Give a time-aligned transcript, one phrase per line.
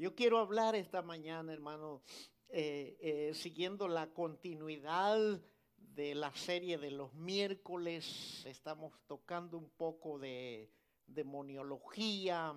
[0.00, 2.00] Yo quiero hablar esta mañana, hermano,
[2.48, 5.42] eh, eh, siguiendo la continuidad
[5.76, 8.42] de la serie de los miércoles.
[8.46, 10.70] Estamos tocando un poco de
[11.06, 12.54] demoniología,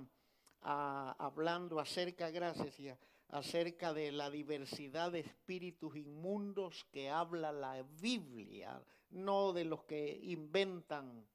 [0.61, 2.97] ah, hablando acerca, gracias,
[3.28, 10.17] acerca de la diversidad de espíritus inmundos que habla la Biblia, no de los que
[10.23, 11.28] inventan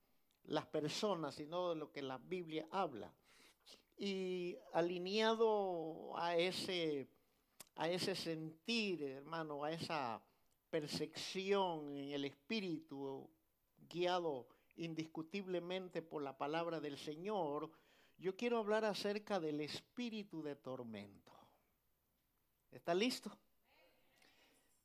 [0.45, 3.13] las personas, sino de lo que la Biblia habla
[3.99, 7.09] y alineado a ese,
[7.75, 10.23] a ese sentir, hermano, a esa
[10.71, 13.29] percepción en el espíritu,
[13.89, 17.71] guiado indiscutiblemente por la palabra del Señor,
[18.19, 21.33] yo quiero hablar acerca del espíritu de tormento.
[22.71, 23.37] ¿Está listo?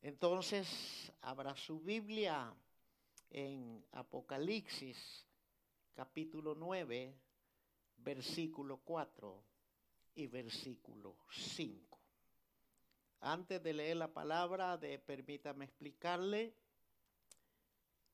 [0.02, 2.54] Entonces, abra su Biblia
[3.30, 5.26] en Apocalipsis
[5.94, 7.14] capítulo 9,
[8.04, 9.44] versículo 4
[10.16, 12.00] y versículo 5.
[13.22, 16.54] Antes de leer la palabra, de, permítame explicarle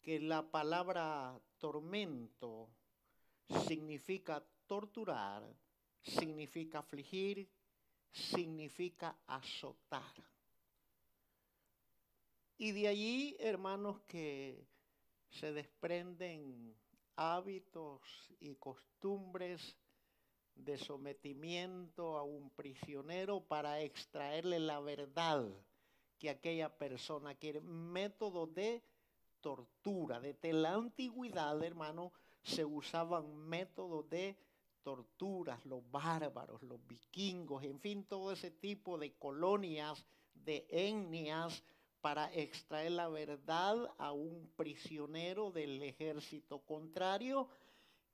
[0.01, 2.69] que la palabra tormento
[3.67, 5.43] significa torturar,
[6.01, 7.49] significa afligir,
[8.11, 10.13] significa azotar.
[12.57, 14.63] Y de allí, hermanos, que
[15.31, 16.75] se desprenden
[17.19, 18.01] hábitos
[18.39, 19.75] y costumbres
[20.55, 25.45] de sometimiento a un prisionero para extraerle la verdad
[26.17, 27.59] que aquella persona quiere.
[27.59, 28.81] Método de
[29.41, 30.21] tortura.
[30.21, 34.37] Desde la antigüedad, hermano, se usaban métodos de
[34.81, 41.63] torturas, los bárbaros, los vikingos, en fin, todo ese tipo de colonias, de etnias,
[42.01, 47.49] para extraer la verdad a un prisionero del ejército contrario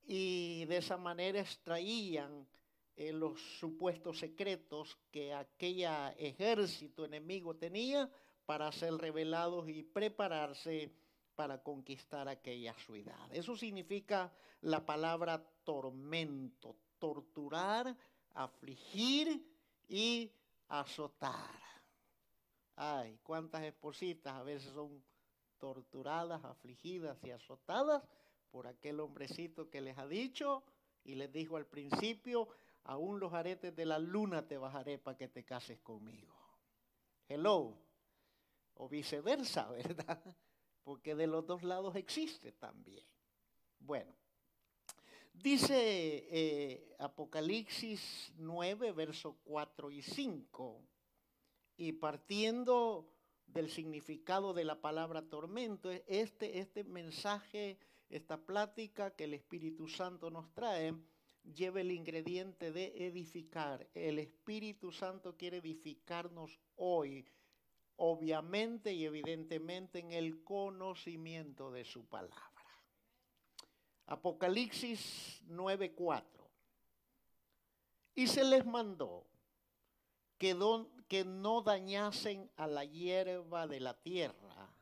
[0.08, 2.48] y de esa manera extraían
[2.96, 5.86] eh, los supuestos secretos que aquel
[6.18, 8.10] ejército enemigo tenía
[8.46, 10.92] para ser revelados y prepararse
[11.36, 13.34] para conquistar aquella ciudad.
[13.34, 14.32] Eso significa
[14.62, 17.96] la palabra tormento, torturar,
[18.34, 19.46] afligir
[19.88, 20.32] y
[20.70, 21.75] azotar.
[22.76, 25.02] Ay, cuántas espositas a veces son
[25.58, 28.04] torturadas, afligidas y azotadas
[28.52, 30.64] por aquel hombrecito que les ha dicho
[31.04, 32.50] y les dijo al principio,
[32.84, 36.36] aún los aretes de la luna te bajaré para que te cases conmigo.
[37.28, 37.78] Hello.
[38.76, 40.22] O viceversa, ¿verdad?
[40.84, 43.06] Porque de los dos lados existe también.
[43.80, 44.14] Bueno,
[45.34, 50.82] dice eh, Apocalipsis 9, versos 4 y 5
[51.78, 53.12] y partiendo
[53.48, 57.78] del significado de la palabra tormento, este, este mensaje,
[58.10, 60.94] esta plática que el Espíritu Santo nos trae,
[61.54, 63.88] lleva el ingrediente de edificar.
[63.94, 67.26] El Espíritu Santo quiere edificarnos hoy,
[67.98, 72.52] obviamente y evidentemente en el conocimiento de su palabra.
[74.08, 76.24] Apocalipsis 9:4.
[78.16, 79.26] Y se les mandó
[80.38, 84.76] que, no dañasen a la hierba de la tierra,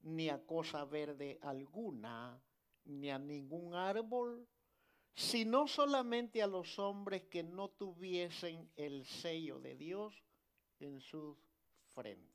[0.00, 2.42] ni a cosa verde alguna,
[2.84, 4.48] ni a ningún árbol,
[5.14, 10.22] sino solamente a los hombres que no tuviesen el sello de Dios
[10.80, 11.36] en sus
[11.88, 12.32] frentes.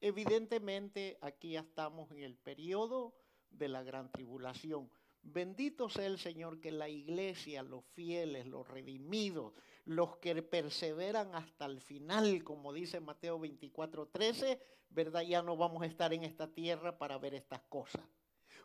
[0.00, 3.14] Evidentemente aquí ya estamos en el periodo
[3.50, 4.90] de la gran tribulación.
[5.22, 9.54] Bendito sea el Señor que la iglesia, los fieles, los redimidos,
[9.88, 14.60] los que perseveran hasta el final, como dice Mateo 24, 13,
[14.90, 15.22] ¿verdad?
[15.22, 18.02] Ya no vamos a estar en esta tierra para ver estas cosas.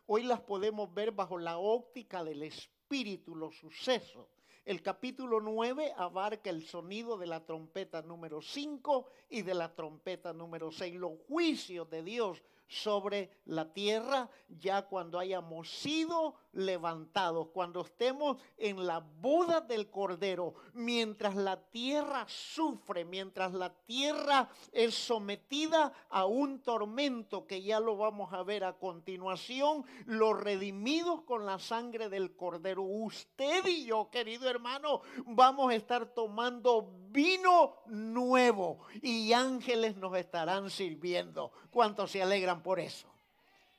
[0.04, 4.28] Hoy las podemos ver bajo la óptica del Espíritu, los sucesos.
[4.66, 10.34] El capítulo 9 abarca el sonido de la trompeta número 5 y de la trompeta
[10.34, 17.82] número 6, los juicios de Dios sobre la tierra ya cuando hayamos sido levantados, cuando
[17.82, 25.92] estemos en la boda del Cordero, mientras la tierra sufre, mientras la tierra es sometida
[26.08, 31.58] a un tormento que ya lo vamos a ver a continuación, los redimidos con la
[31.58, 39.32] sangre del Cordero, usted y yo, querido hermano, vamos a estar tomando vino nuevo y
[39.32, 41.52] ángeles nos estarán sirviendo.
[41.70, 43.06] ¿Cuántos se alegran por eso?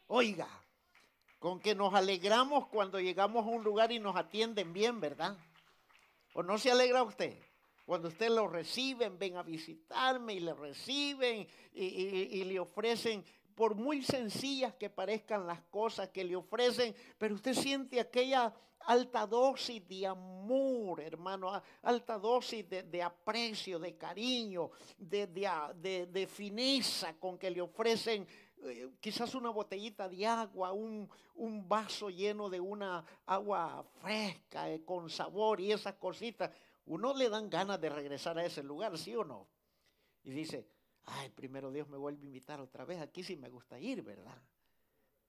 [0.08, 0.48] Oiga,
[1.38, 5.38] con que nos alegramos cuando llegamos a un lugar y nos atienden bien, ¿verdad?
[6.34, 7.38] ¿O no se alegra usted?
[7.86, 13.24] Cuando usted lo reciben, ven a visitarme y le reciben y, le ofrecen
[13.56, 19.26] por muy sencillas que parezcan las cosas que le ofrecen, pero usted siente aquella alta
[19.26, 27.50] dosis de amor, hermano, alta dosis de, aprecio, de cariño, de, de, fineza con que
[27.50, 28.28] le ofrecen
[28.64, 31.10] eh, quizás una botellita de agua, un,
[31.68, 36.52] vaso lleno de una agua fresca, eh, con sabor y esas cositas.
[36.86, 39.48] Uno le dan ganas de regresar a ese lugar, ¿sí o no?
[40.24, 40.68] Y dice,
[41.06, 44.42] ay, primero Dios me vuelve a invitar otra vez, aquí sí me gusta ir, ¿verdad?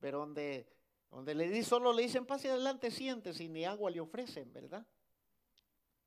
[0.00, 0.67] Pero donde
[1.11, 4.87] donde le di, solo le dicen, pase adelante, siéntese y ni agua le ofrecen, ¿verdad?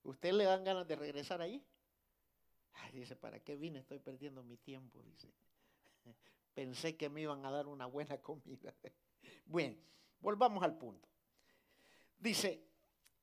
[0.03, 1.63] ¿Usted le dan ganas de regresar ahí?
[2.93, 3.79] Dice, ¿para qué vine?
[3.79, 5.31] Estoy perdiendo mi tiempo, dice.
[6.53, 8.73] Pensé que me iban a dar una buena comida.
[9.45, 9.75] Bueno,
[10.21, 11.09] volvamos al punto.
[12.19, 12.63] Dice,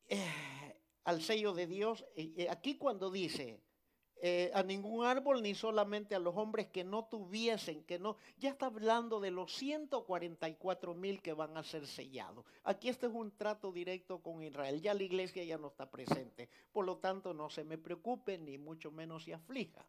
[0.08, 3.62] eh, al sello de Dios, eh, eh, aquí cuando dice,
[4.18, 8.50] eh, a ningún árbol ni solamente a los hombres que no tuviesen, que no, ya
[8.50, 12.46] está hablando de los 144 mil que van a ser sellados.
[12.64, 16.48] Aquí este es un trato directo con Israel, ya la iglesia ya no está presente,
[16.72, 19.86] por lo tanto no se me preocupe ni mucho menos se aflija.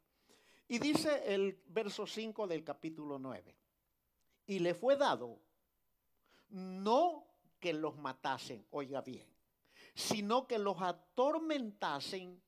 [0.68, 3.56] Y dice el verso 5 del capítulo 9,
[4.48, 5.40] y le fue dado
[6.50, 7.26] no
[7.62, 9.28] que los matasen, oiga bien,
[9.96, 12.42] sino que los atormentasen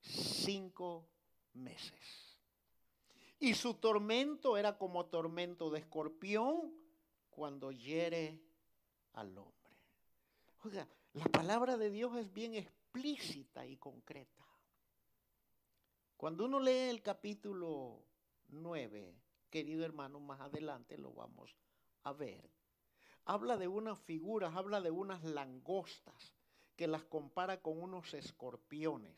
[0.00, 1.06] cinco
[1.56, 2.38] meses.
[3.38, 6.72] Y su tormento era como tormento de escorpión
[7.30, 8.42] cuando hiere
[9.12, 9.76] al hombre.
[10.64, 14.44] Oiga, la palabra de Dios es bien explícita y concreta.
[16.16, 18.02] Cuando uno lee el capítulo
[18.48, 19.14] 9,
[19.50, 21.54] querido hermano, más adelante lo vamos
[22.04, 22.48] a ver,
[23.24, 26.34] habla de unas figuras, habla de unas langostas
[26.76, 29.16] que las compara con unos escorpiones.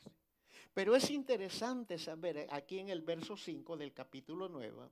[0.74, 4.88] Pero es interesante saber aquí en el verso 5 del capítulo 9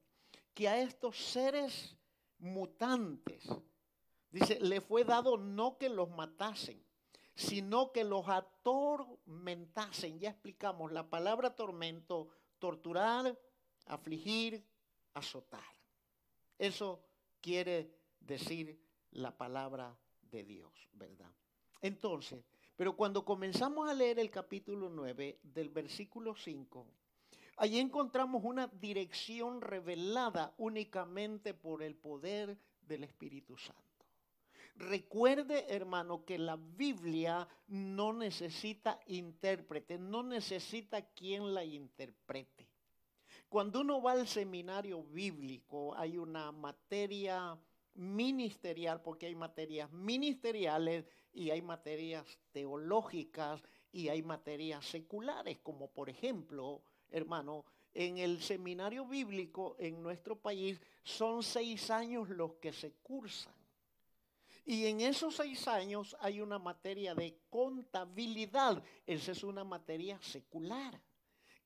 [0.54, 1.94] que a estos seres
[2.38, 3.46] mutantes,
[4.30, 6.82] dice, le fue dado no que los matasen,
[7.34, 10.18] sino que los atormentasen.
[10.18, 13.38] Ya explicamos la palabra tormento, torturar,
[13.84, 14.64] afligir,
[15.12, 15.62] azotar.
[16.58, 17.04] Eso
[17.42, 18.80] quiere decir
[19.12, 21.30] la palabra de Dios, ¿verdad?
[21.82, 22.42] Entonces,
[22.76, 26.86] pero cuando comenzamos a leer el capítulo 9 del versículo 5,
[27.56, 33.82] allí encontramos una dirección revelada únicamente por el poder del Espíritu Santo.
[34.76, 42.68] Recuerde, hermano, que la Biblia no necesita intérprete, no necesita quien la interprete.
[43.48, 47.56] Cuando uno va al seminario bíblico, hay una materia
[47.96, 53.62] ministerial, porque hay materias ministeriales y hay materias teológicas
[53.92, 57.64] y hay materias seculares, como por ejemplo, hermano,
[57.94, 63.54] en el seminario bíblico en nuestro país son seis años los que se cursan.
[64.66, 68.82] Y en esos seis años hay una materia de contabilidad.
[69.06, 71.00] Esa es una materia secular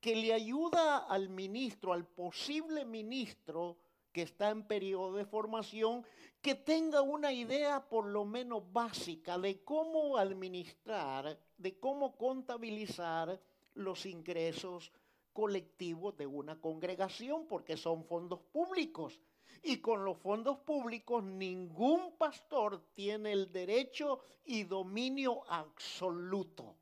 [0.01, 3.77] que le ayuda al ministro, al posible ministro,
[4.13, 6.05] que está en periodo de formación,
[6.43, 13.41] que tenga una idea por lo menos básica de cómo administrar, de cómo contabilizar
[13.75, 14.93] los ingresos
[15.33, 19.21] colectivos de una congregación, porque son fondos públicos.
[19.63, 26.77] Y con los fondos públicos ningún pastor tiene el derecho y dominio absoluto.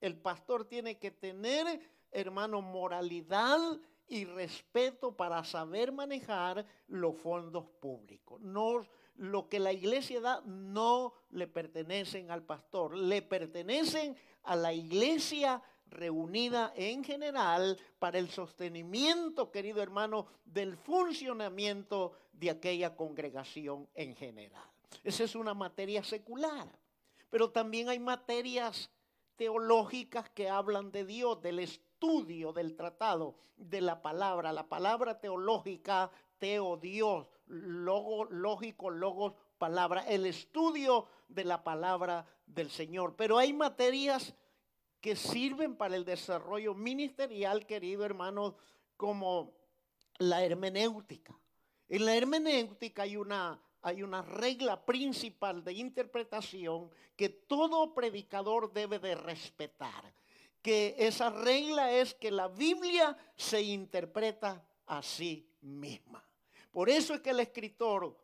[0.00, 3.58] El pastor tiene que tener, hermano, moralidad
[4.08, 8.40] y respeto para saber manejar los fondos públicos.
[8.40, 8.84] No,
[9.16, 15.62] lo que la iglesia da no le pertenecen al pastor, le pertenecen a la iglesia
[15.86, 24.68] reunida en general para el sostenimiento, querido hermano, del funcionamiento de aquella congregación en general.
[25.02, 26.68] Esa es una materia secular,
[27.30, 28.90] pero también hay materias
[29.36, 31.58] teológicas que hablan de Dios, del
[32.04, 40.06] estudio del tratado de la palabra, la palabra teológica, teo Dios, logo, lógico, logos, palabra,
[40.06, 43.14] el estudio de la palabra del Señor.
[43.16, 44.34] Pero hay materias
[45.00, 48.56] que sirven para el desarrollo ministerial, querido hermano,
[48.98, 49.54] como
[50.18, 51.34] la hermenéutica.
[51.88, 58.98] En la hermenéutica hay una, hay una regla principal de interpretación que todo predicador debe
[58.98, 60.12] de respetar.
[60.64, 66.26] Que esa regla es que la Biblia se interpreta a sí misma.
[66.72, 68.18] Por eso es que el escritor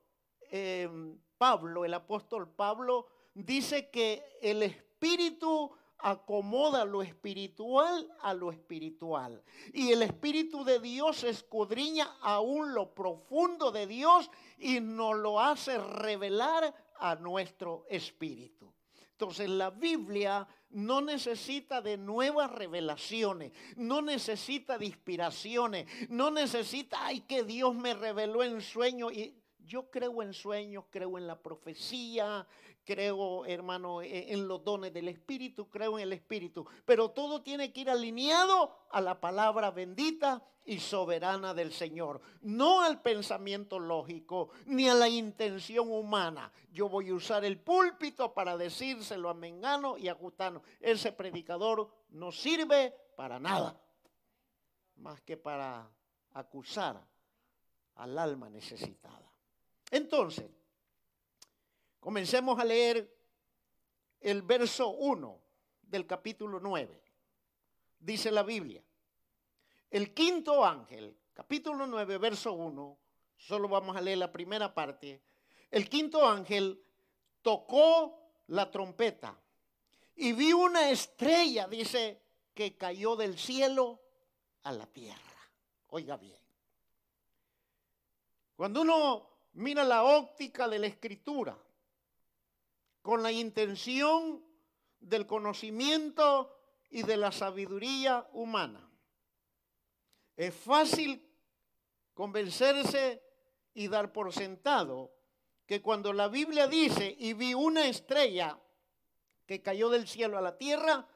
[0.51, 9.43] em, Pablo, el apóstol Pablo, dice que el Espíritu acomoda lo espiritual a lo espiritual.
[9.75, 15.79] Y el Espíritu de Dios escudriña aún lo profundo de Dios y nos lo hace
[15.79, 18.73] revelar a nuestro espíritu.
[19.21, 27.21] Entonces la Biblia no necesita de nuevas revelaciones, no necesita de inspiraciones, no necesita, ay,
[27.21, 29.11] que Dios me reveló en sueño.
[29.11, 32.47] Y yo creo en sueños, creo en la profecía,
[32.91, 37.73] creo, hermano, e, en los dones del Espíritu, creo en el Espíritu, pero todo tiene
[37.73, 44.51] que ir alineado a la palabra bendita y soberana del Señor, no al pensamiento lógico
[44.67, 46.51] ni a la intención humana.
[46.73, 50.61] Yo voy a usar el púlpito para decírselo a Mengano y a Gutano.
[50.81, 53.81] Ese predicador no sirve para nada,
[54.97, 55.89] más que para
[56.33, 57.01] acusar
[57.95, 59.31] al alma necesitada.
[59.93, 60.51] Entonces,
[62.01, 63.15] Comencemos a leer
[64.21, 65.39] el verso 1
[65.83, 67.03] del capítulo 9.
[67.99, 68.83] Dice la Biblia,
[69.91, 72.99] el quinto ángel, capítulo 9, verso 1,
[73.37, 75.21] solo vamos a leer la primera parte,
[75.71, 76.83] el quinto ángel
[77.43, 79.39] tocó la trompeta
[80.17, 82.23] y vi una estrella, dice,
[82.55, 84.01] que cayó del cielo
[84.63, 85.19] a la tierra.
[85.89, 86.41] Oiga bien.
[88.57, 91.57] Cuando uno mira la óptica de la escritura,
[93.03, 94.45] con la intención
[95.01, 96.57] del conocimiento
[96.91, 98.91] y de la sabiduría humana.
[100.37, 101.27] Es fácil
[102.15, 103.23] convencerse
[103.75, 105.13] y dar por sentado
[105.67, 108.59] que cuando la Biblia dice y vi una estrella
[109.47, 111.07] que cayó del cielo a la tierra,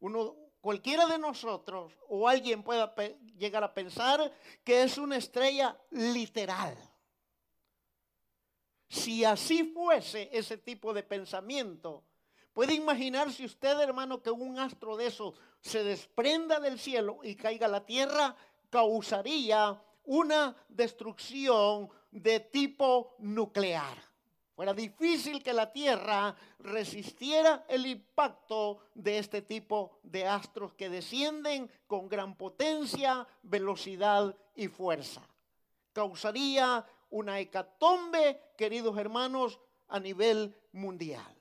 [0.00, 2.94] uno, cualquiera de nosotros o alguien pueda
[3.36, 4.32] llegar a pensar
[4.64, 6.76] que es una estrella literal.
[8.92, 12.04] Si así fuese ese tipo de pensamiento,
[12.52, 17.68] puede imaginarse usted, hermano, que un astro de esos se desprenda del cielo y caiga
[17.68, 18.36] a la tierra,
[18.68, 23.96] causaría una destrucción de tipo nuclear.
[24.54, 31.70] Fuera difícil que la Tierra resistiera el impacto de este tipo de astros que descienden
[31.86, 35.22] con gran potencia, velocidad y fuerza.
[35.94, 41.36] Causaría una hecatombe, queridos hermanos, a nivel mundial.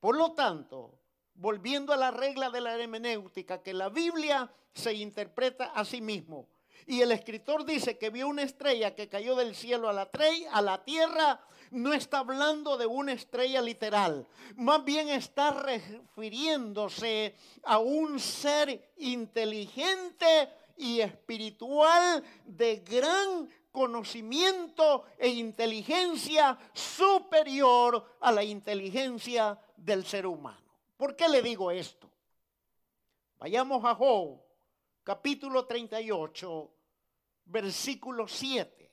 [0.00, 0.98] Por lo tanto,
[1.34, 6.48] volviendo a la regla de la hermenéutica, que la Biblia se interpreta a sí mismo.
[6.86, 10.10] Y el escritor dice que vio una estrella que cayó del cielo a la,
[10.50, 17.78] a la tierra, no está hablando de una estrella literal, más bien está refiriéndose a
[17.78, 30.04] un ser inteligente y espiritual de gran conocimiento e inteligencia superior a la inteligencia del
[30.04, 30.60] ser humano.
[30.96, 32.10] ¿Por qué le digo esto?
[33.38, 34.40] Vayamos a Job,
[35.02, 36.70] capítulo 38,
[37.46, 38.92] versículo 7.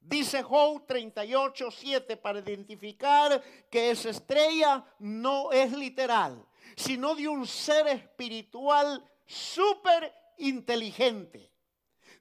[0.00, 6.44] Dice Job 38, 7 para identificar que esa estrella no es literal,
[6.76, 11.51] sino de un ser espiritual súper inteligente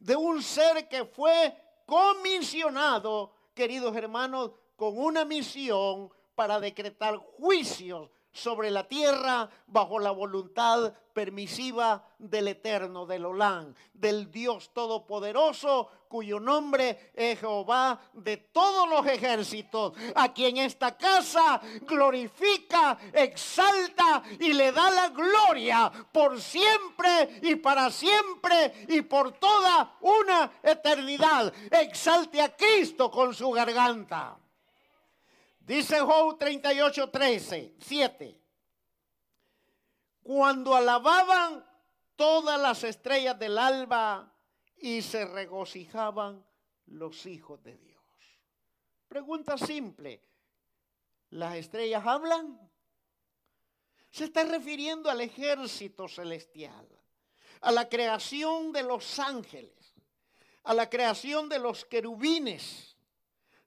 [0.02, 1.56] de un ser que fue
[1.86, 10.94] comisionado, queridos hermanos, con una misión para decretar juicios sobre la tierra bajo la voluntad
[11.14, 19.06] permisiva del Eterno, del Olán, del Dios Todopoderoso, cuyo nombre es Jehová de todos los
[19.08, 27.56] ejércitos, a quien esta casa glorifica, exalta y le da la gloria por siempre y
[27.56, 31.54] para siempre y por toda una eternidad.
[31.72, 34.41] Exalte a Cristo con su garganta.
[35.62, 38.42] Dice Job 38, 13, 7.
[40.24, 41.66] Cuando alababan
[42.16, 44.34] todas las estrellas del alba
[44.78, 46.46] y se regocijaban
[46.88, 48.02] los hijos de Dios.
[49.08, 50.24] Pregunta simple,
[51.30, 52.60] ¿las estrellas hablan?
[54.10, 56.88] Se está refiriendo al ejército celestial,
[57.62, 59.94] a la creación de los ángeles,
[60.64, 62.98] a la creación de los querubines,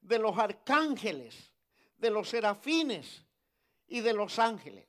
[0.01, 1.54] de los arcángeles,
[2.05, 3.25] de los serafines
[3.87, 4.87] y de los ángeles.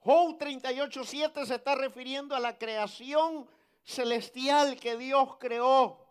[0.00, 3.48] Job 38.7 se está refiriendo a la creación
[3.84, 6.04] celestial que Dios creó.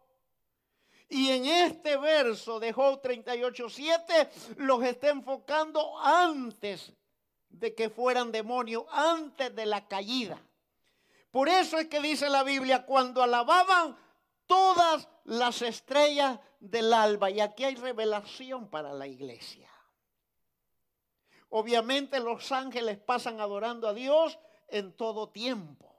[1.10, 6.94] Y en este verso de Job 38.7 los está enfocando antes
[7.50, 10.42] de que fueran demonios, antes de la caída.
[11.30, 13.98] Por eso es que dice la Biblia, cuando alababan
[14.46, 19.70] todas las estrellas del alba, y aquí hay revelación para la iglesia.
[21.50, 24.38] Obviamente los ángeles pasan adorando a Dios
[24.68, 25.96] en todo tiempo.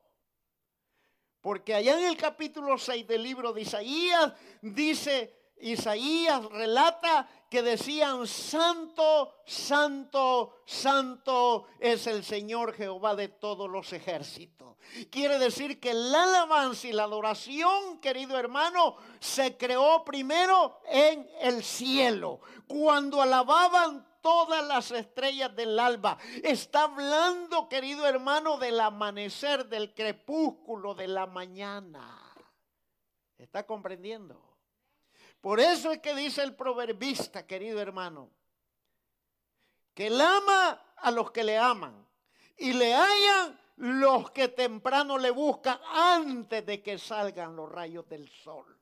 [1.41, 8.27] Porque allá en el capítulo 6 del libro de Isaías dice, Isaías relata que decían,
[8.27, 14.77] Santo, Santo, Santo es el Señor Jehová de todos los ejércitos.
[15.11, 21.65] Quiere decir que la alabanza y la adoración, querido hermano, se creó primero en el
[21.65, 22.41] cielo.
[22.67, 26.19] Cuando alababan todas las estrellas del alba.
[26.43, 32.19] Está hablando, querido hermano, del amanecer, del crepúsculo, de la mañana.
[33.39, 34.41] ¿Está comprendiendo?
[35.41, 38.31] Por eso es que dice el proverbista, querido hermano,
[39.95, 42.07] que él ama a los que le aman
[42.57, 48.29] y le hallan los que temprano le buscan antes de que salgan los rayos del
[48.29, 48.80] sol.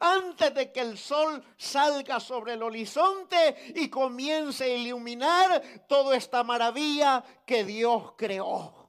[0.00, 6.44] Antes de que el sol salga sobre el horizonte y comience a iluminar toda esta
[6.44, 8.82] maravilla que Dios creó.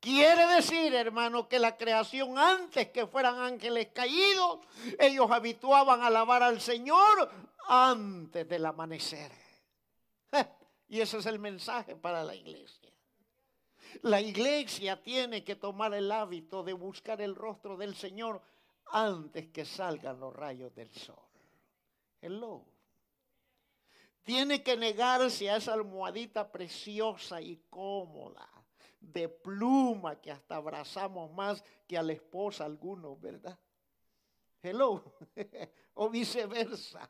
[0.00, 4.60] Quiere decir, hermano, que la creación antes que fueran ángeles caídos,
[5.00, 7.28] ellos habituaban a alabar al Señor
[7.66, 9.32] antes del amanecer.
[10.88, 12.92] Y ese es el mensaje para la iglesia.
[14.02, 18.42] La iglesia tiene que tomar el hábito de buscar el rostro del Señor
[18.86, 21.16] antes que salgan los rayos del sol.
[22.20, 22.64] Hello.
[24.22, 28.48] Tiene que negarse a esa almohadita preciosa y cómoda
[29.00, 33.56] de pluma que hasta abrazamos más que a la esposa algunos, ¿verdad?
[34.62, 35.14] Hello.
[35.94, 37.08] o viceversa.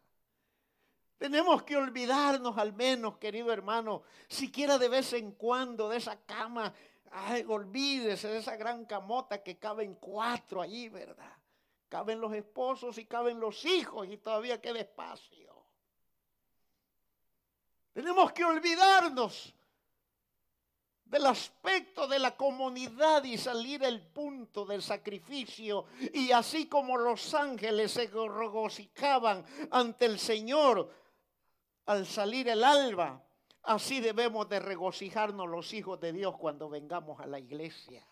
[1.18, 6.74] Tenemos que olvidarnos al menos, querido hermano, siquiera de vez en cuando de esa cama.
[7.10, 11.32] Ay, olvídese de esa gran camota que caben cuatro allí, ¿verdad?
[11.88, 15.64] Caben los esposos y caben los hijos y todavía queda espacio.
[17.92, 19.54] Tenemos que olvidarnos
[21.06, 25.86] del aspecto de la comunidad y salir el punto del sacrificio.
[26.12, 30.92] Y así como los ángeles se regocijaban ante el Señor
[31.86, 33.22] al salir el alba,
[33.62, 38.04] así debemos de regocijarnos los hijos de Dios cuando vengamos a la iglesia.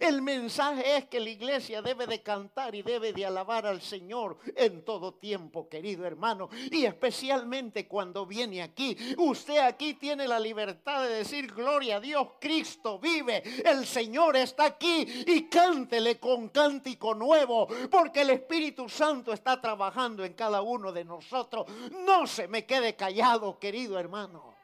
[0.00, 4.38] El mensaje es que la iglesia debe de cantar y debe de alabar al Señor
[4.56, 6.48] en todo tiempo, querido hermano.
[6.70, 8.96] Y especialmente cuando viene aquí.
[9.16, 13.42] Usted aquí tiene la libertad de decir, gloria a Dios, Cristo vive.
[13.64, 17.68] El Señor está aquí y cántele con cántico nuevo.
[17.90, 21.66] Porque el Espíritu Santo está trabajando en cada uno de nosotros.
[22.04, 24.56] No se me quede callado, querido hermano.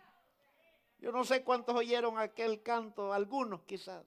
[0.99, 4.05] Yo no sé cuántos oyeron aquel canto, algunos quizás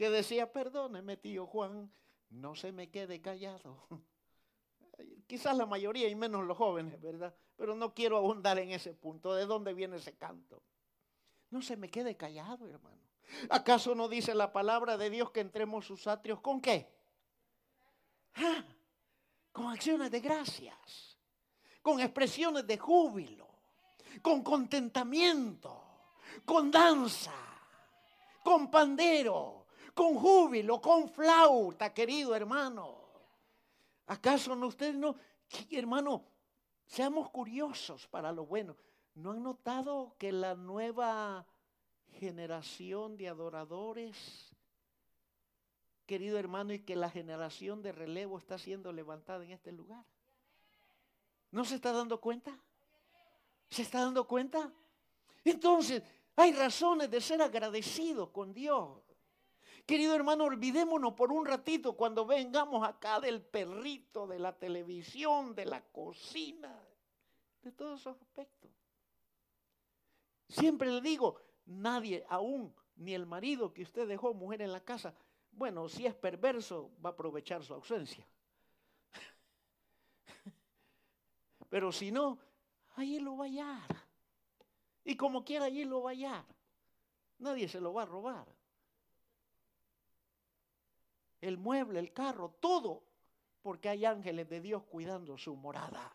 [0.00, 1.92] que decía, perdóneme tío Juan,
[2.30, 3.86] no se me quede callado.
[5.26, 7.34] Quizás la mayoría y menos los jóvenes, ¿verdad?
[7.54, 9.34] Pero no quiero abundar en ese punto.
[9.34, 10.62] ¿De dónde viene ese canto?
[11.50, 12.96] No se me quede callado, hermano.
[13.50, 16.90] ¿Acaso no dice la palabra de Dios que entremos sus atrios con qué?
[18.36, 18.64] Ah,
[19.52, 21.18] con acciones de gracias,
[21.82, 23.48] con expresiones de júbilo,
[24.22, 25.84] con contentamiento,
[26.46, 27.34] con danza,
[28.42, 29.59] con pandero,
[29.92, 32.98] con júbilo, con flauta, querido hermano.
[34.06, 35.14] ¿Acaso no ustedes no,
[35.70, 36.24] hermano,
[36.86, 38.76] seamos curiosos para lo bueno?
[39.14, 41.46] ¿No han notado que la nueva
[42.18, 44.50] generación de adoradores,
[46.06, 50.04] querido hermano, y que la generación de relevo está siendo levantada en este lugar?
[51.50, 52.58] ¿No se está dando cuenta?
[53.68, 54.72] ¿Se está dando cuenta?
[55.44, 56.02] Entonces,
[56.36, 59.02] hay razones de ser agradecidos con Dios.
[59.90, 65.64] Querido hermano, olvidémonos por un ratito cuando vengamos acá del perrito, de la televisión, de
[65.66, 66.80] la cocina,
[67.60, 68.70] de todos esos aspectos.
[70.48, 75.12] Siempre le digo, nadie, aún ni el marido que usted dejó mujer en la casa,
[75.50, 78.24] bueno, si es perverso, va a aprovechar su ausencia.
[81.68, 82.38] Pero si no,
[82.94, 84.06] ahí lo va a hallar.
[85.02, 86.44] Y como quiera, allí lo va a hallar.
[87.38, 88.59] Nadie se lo va a robar
[91.40, 93.02] el mueble, el carro, todo,
[93.62, 96.12] porque hay ángeles de Dios cuidando su morada.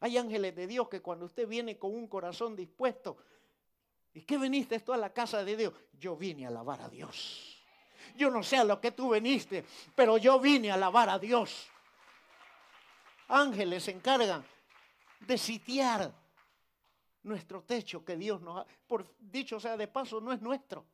[0.00, 3.18] Hay ángeles de Dios que cuando usted viene con un corazón dispuesto,
[4.14, 5.74] ¿y qué veniste esto a la casa de Dios?
[5.98, 7.56] Yo vine a alabar a Dios.
[8.16, 9.64] Yo no sé a lo que tú viniste,
[9.94, 11.68] pero yo vine a alabar a Dios.
[13.28, 14.44] Ángeles se encargan
[15.20, 16.12] de sitiar
[17.22, 20.84] nuestro techo que Dios nos ha, por dicho sea de paso, no es nuestro.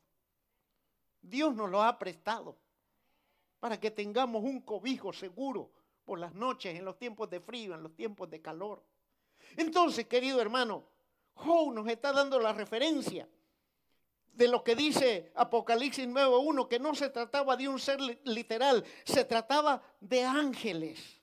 [1.22, 2.56] Dios nos lo ha prestado
[3.66, 5.72] para que tengamos un cobijo seguro
[6.04, 8.80] por las noches, en los tiempos de frío, en los tiempos de calor.
[9.56, 10.84] Entonces, querido hermano,
[11.34, 13.28] Joe nos está dando la referencia
[14.32, 19.24] de lo que dice Apocalipsis 9.1, que no se trataba de un ser literal, se
[19.24, 21.20] trataba de ángeles.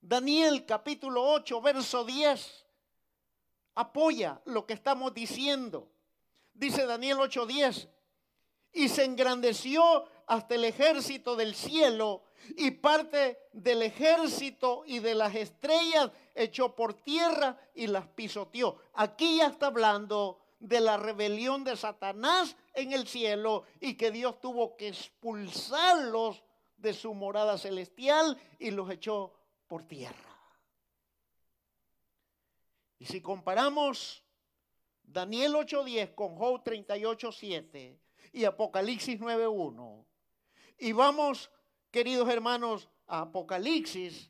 [0.00, 2.64] Daniel capítulo 8, verso 10,
[3.74, 5.90] apoya lo que estamos diciendo.
[6.54, 7.88] Dice Daniel 8:10,
[8.72, 12.22] y se engrandeció hasta el ejército del cielo
[12.56, 18.78] y parte del ejército y de las estrellas echó por tierra y las pisoteó.
[18.94, 24.40] Aquí ya está hablando de la rebelión de Satanás en el cielo y que Dios
[24.40, 26.42] tuvo que expulsarlos
[26.78, 29.34] de su morada celestial y los echó
[29.68, 30.34] por tierra.
[32.98, 34.24] Y si comparamos
[35.02, 37.98] Daniel 8:10 con Job 38:7
[38.32, 40.06] y Apocalipsis 9:1
[40.82, 41.48] y vamos,
[41.92, 44.28] queridos hermanos, a Apocalipsis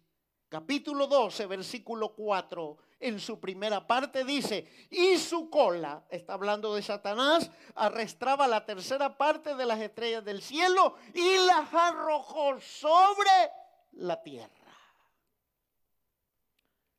[0.51, 6.83] capítulo 12, versículo 4, en su primera parte dice, y su cola, está hablando de
[6.83, 13.31] Satanás, arrastraba la tercera parte de las estrellas del cielo y las arrojó sobre
[13.93, 14.77] la tierra.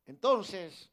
[0.08, 0.90] Entonces,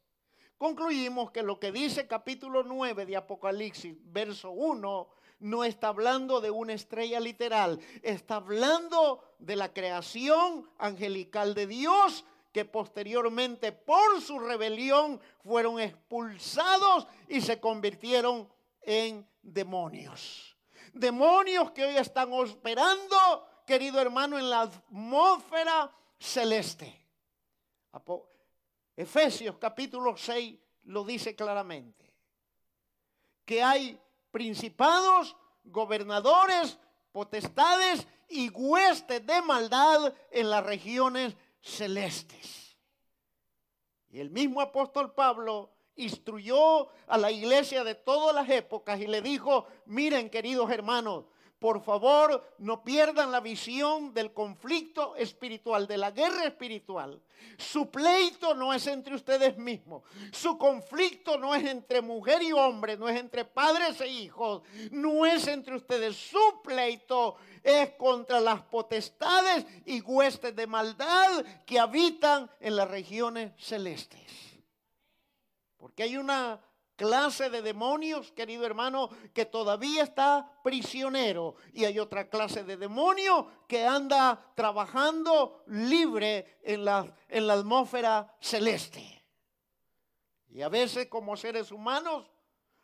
[0.55, 5.09] concluimos que lo que dice capítulo 9 de Apocalipsis, verso 1,
[5.41, 12.23] no está hablando de una estrella literal, está hablando de la creación angelical de Dios
[12.51, 18.47] que posteriormente por su rebelión fueron expulsados y se convirtieron
[18.81, 20.55] en demonios.
[20.93, 27.01] Demonios que hoy están operando, querido hermano, en la atmósfera celeste.
[28.95, 32.13] Efesios capítulo 6 lo dice claramente.
[33.45, 33.99] Que hay
[34.31, 36.77] principados, gobernadores,
[37.11, 42.75] potestades y huestes de maldad en las regiones celestes.
[44.09, 49.21] Y el mismo apóstol Pablo instruyó a la iglesia de todas las épocas y le
[49.21, 51.25] dijo, miren queridos hermanos,
[51.61, 57.21] por favor, no pierdan la visión del conflicto espiritual, de la guerra espiritual.
[57.55, 60.01] Su pleito no es entre ustedes mismos.
[60.31, 65.23] Su conflicto no es entre mujer y hombre, no es entre padres e hijos, no
[65.23, 66.15] es entre ustedes.
[66.15, 73.51] Su pleito es contra las potestades y huestes de maldad que habitan en las regiones
[73.63, 74.31] celestes.
[75.77, 76.59] Porque hay una
[77.01, 81.55] clase de demonios, querido hermano, que todavía está prisionero.
[81.73, 88.37] Y hay otra clase de demonio que anda trabajando libre en la, en la atmósfera
[88.39, 89.25] celeste.
[90.49, 92.29] Y a veces como seres humanos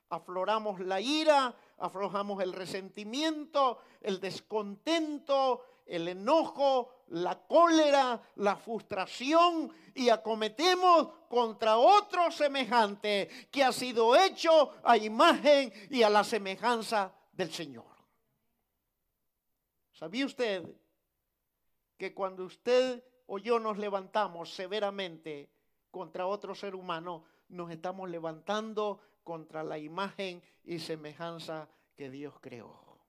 [0.09, 10.09] afloramos la ira, aflojamos el resentimiento, el descontento, el enojo, la cólera, la frustración y
[10.09, 17.51] acometemos contra otro semejante que ha sido hecho a imagen y a la semejanza del
[17.51, 17.85] Señor.
[19.93, 20.63] ¿Sabía usted
[21.97, 25.49] que cuando usted o yo nos levantamos severamente
[25.89, 32.99] contra otro ser humano, nos estamos levantando contra la imagen y semejanza que Dios creó?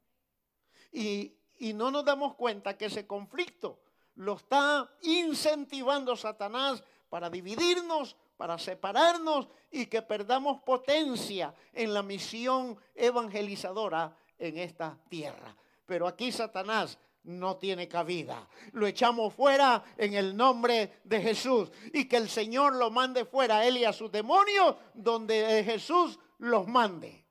[0.91, 3.81] Y, y no nos damos cuenta que ese conflicto
[4.19, 12.77] lo está incentivando Satanás para dividirnos, para separarnos y que perdamos potencia en la misión
[12.95, 15.55] evangelizadora en esta tierra.
[15.87, 18.49] Pero aquí Satanás no tiene cabida.
[18.73, 23.65] Lo echamos fuera en el nombre de Jesús y que el Señor lo mande fuera
[23.67, 27.25] él y a sus demonios donde Jesús los mande.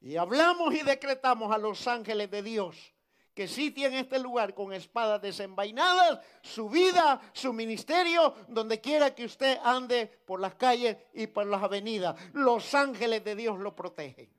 [0.00, 2.93] Y hablamos y decretamos a los ángeles de Dios
[3.34, 9.58] que sitien este lugar con espadas desenvainadas, su vida, su ministerio, donde quiera que usted
[9.62, 12.16] ande por las calles y por las avenidas.
[12.32, 14.30] Los ángeles de Dios lo protegen.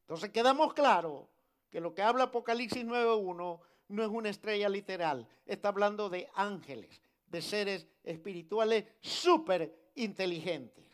[0.00, 1.26] Entonces quedamos claros
[1.68, 7.02] que lo que habla Apocalipsis 9.1 no es una estrella literal, está hablando de ángeles,
[7.26, 10.84] de seres espirituales súper inteligentes.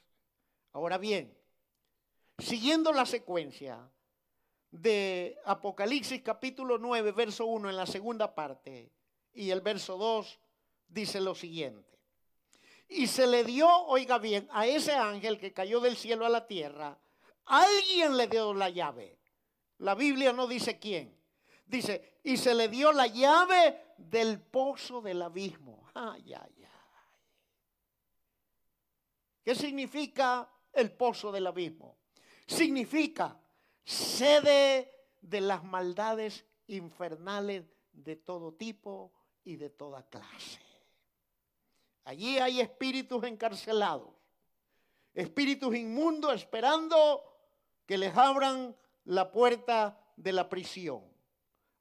[0.73, 1.37] Ahora bien,
[2.39, 3.92] siguiendo la secuencia,
[4.73, 8.91] de Apocalipsis capítulo 9, verso 1 en la segunda parte
[9.35, 10.41] y el verso 2
[10.89, 11.99] dice lo siguiente.
[12.89, 16.47] Y se le dio, oiga bien, a ese ángel que cayó del cielo a la
[16.47, 16.99] tierra,
[17.45, 19.19] alguien le dio la llave.
[19.79, 21.19] La Biblia no dice quién.
[21.67, 25.87] Dice, y se le dio la llave del pozo del abismo.
[25.95, 26.71] Ay, ay, ay.
[29.43, 31.99] ¿Qué significa el pozo del abismo?
[32.47, 33.39] Significa
[33.85, 34.91] sede
[35.21, 39.13] de las maldades infernales de todo tipo
[39.45, 40.61] y de toda clase.
[42.05, 44.11] Allí hay espíritus encarcelados,
[45.15, 47.23] espíritus inmundos esperando
[47.87, 51.03] que les abran la puerta de la prisión.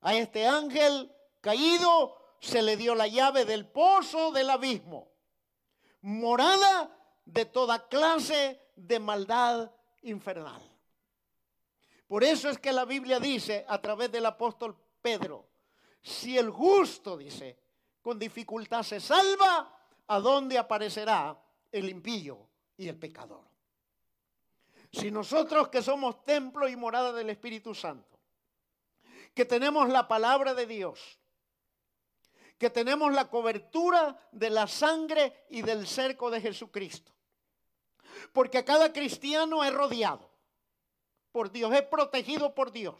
[0.01, 1.11] A este ángel
[1.41, 5.11] caído se le dio la llave del pozo del abismo,
[6.01, 10.70] morada de toda clase de maldad infernal.
[12.11, 15.47] Por eso es que la Biblia dice a través del apóstol Pedro,
[16.01, 17.57] si el justo, dice,
[18.01, 19.73] con dificultad se salva,
[20.07, 23.45] ¿a dónde aparecerá el impío y el pecador?
[24.91, 28.19] Si nosotros que somos templo y morada del Espíritu Santo,
[29.33, 31.17] que tenemos la palabra de Dios,
[32.57, 37.13] que tenemos la cobertura de la sangre y del cerco de Jesucristo,
[38.33, 40.30] porque cada cristiano es rodeado
[41.31, 42.95] por Dios, es protegido por Dios.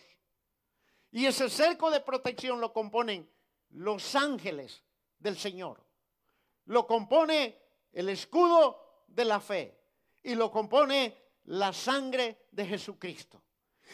[1.12, 3.30] Y ese cerco de protección lo componen
[3.70, 4.84] los ángeles
[5.20, 5.84] del Señor.
[6.65, 7.60] Lo compone
[7.91, 9.78] el escudo de la fe
[10.24, 13.41] y lo compone la sangre de Jesucristo.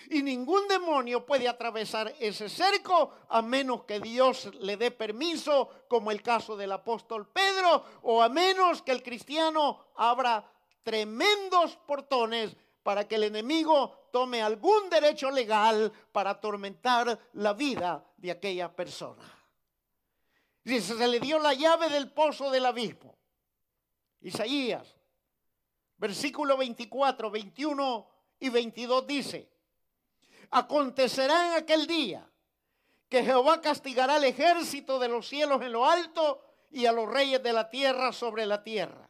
[0.10, 6.12] Y ningún demonio puede atravesar ese cerco a menos que Dios le dé permiso, como
[6.12, 10.52] el caso del apóstol Pedro, o a menos que el cristiano abra
[10.84, 12.56] tremendos portones
[12.88, 19.26] para que el enemigo tome algún derecho legal para atormentar la vida de aquella persona.
[20.64, 23.14] Y se le dio la llave del pozo del abismo.
[24.22, 24.96] Isaías,
[25.98, 28.08] versículo 24, 21
[28.40, 29.50] y 22 dice,
[30.52, 32.26] acontecerá en aquel día
[33.10, 37.44] que Jehová castigará al ejército de los cielos en lo alto y a los reyes
[37.44, 39.10] de la tierra sobre la tierra.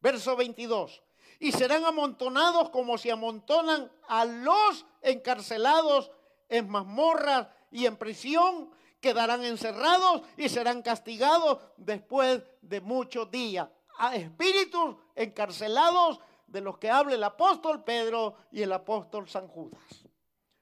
[0.00, 1.02] Verso 22.
[1.40, 6.12] Y serán amontonados como se amontonan a los encarcelados
[6.48, 13.68] en mazmorras y en prisión, quedarán encerrados y serán castigados después de muchos días.
[13.98, 19.80] A espíritus encarcelados de los que habla el apóstol Pedro y el apóstol San Judas.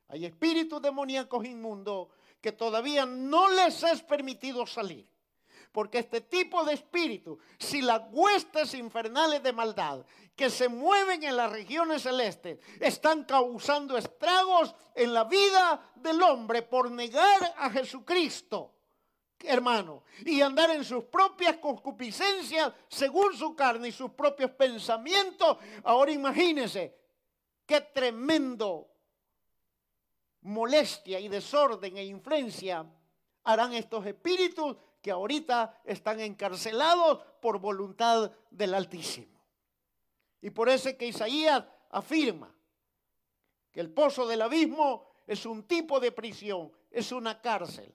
[0.09, 2.09] Hay espíritus demoníacos inmundos
[2.41, 5.09] que todavía no les es permitido salir.
[5.73, 10.05] Porque este tipo de espíritu, si las huestes infernales de maldad
[10.35, 16.63] que se mueven en las regiones celestes están causando estragos en la vida del hombre
[16.63, 18.73] por negar a Jesucristo,
[19.41, 26.13] hermano, y andar en sus propias concupiscencias según su carne y sus propios pensamientos, ahora
[26.13, 26.97] imagínense
[27.67, 28.89] qué tremendo
[30.43, 32.87] molestia y desorden e influencia
[33.45, 39.39] harán estos espíritus que ahorita están encarcelados por voluntad del Altísimo.
[40.41, 42.55] Y por eso es que Isaías afirma
[43.71, 47.95] que el pozo del abismo es un tipo de prisión, es una cárcel,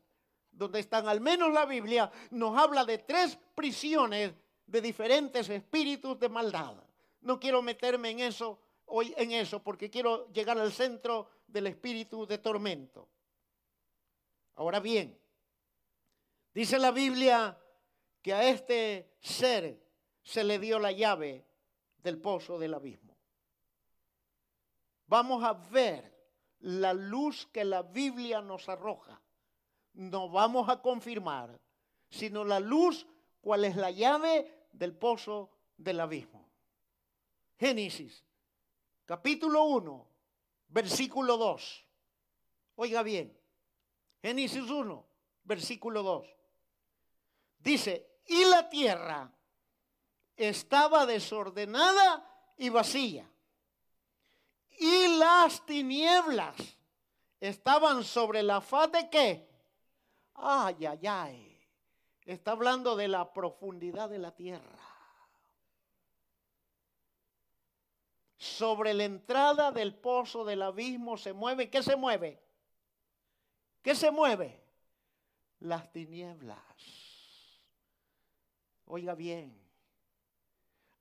[0.52, 4.34] donde están, al menos la Biblia nos habla de tres prisiones
[4.66, 6.76] de diferentes espíritus de maldad.
[7.22, 12.26] No quiero meterme en eso hoy en eso porque quiero llegar al centro del espíritu
[12.28, 13.10] de tormento.
[14.56, 15.18] Ahora bien,
[16.54, 17.58] dice la Biblia
[18.22, 19.82] que a este ser
[20.22, 21.46] se le dio la llave
[21.98, 23.18] del pozo del abismo.
[25.08, 26.14] Vamos a ver
[26.60, 29.22] la luz que la Biblia nos arroja.
[29.94, 31.60] No vamos a confirmar,
[32.10, 33.06] sino la luz,
[33.42, 36.50] cuál es la llave del pozo del abismo.
[37.58, 38.24] Génesis,
[39.06, 40.08] capítulo 1,
[40.70, 41.86] versículo 2.
[42.76, 43.38] Oiga bien,
[44.22, 45.06] Génesis 1,
[45.44, 46.28] versículo 2.
[47.64, 49.32] Dice, y la tierra
[50.36, 53.30] estaba desordenada y vacía.
[54.78, 56.56] Y las tinieblas
[57.40, 59.50] estaban sobre la faz de qué?
[60.36, 61.70] Ay, ay, ay.
[62.26, 64.84] Está hablando de la profundidad de la tierra.
[68.44, 71.70] sobre la entrada del pozo del abismo se mueve.
[71.70, 72.44] ¿Qué se mueve?
[73.82, 74.62] ¿Qué se mueve?
[75.62, 76.60] Las tinieblas.
[78.86, 79.58] Oiga bien,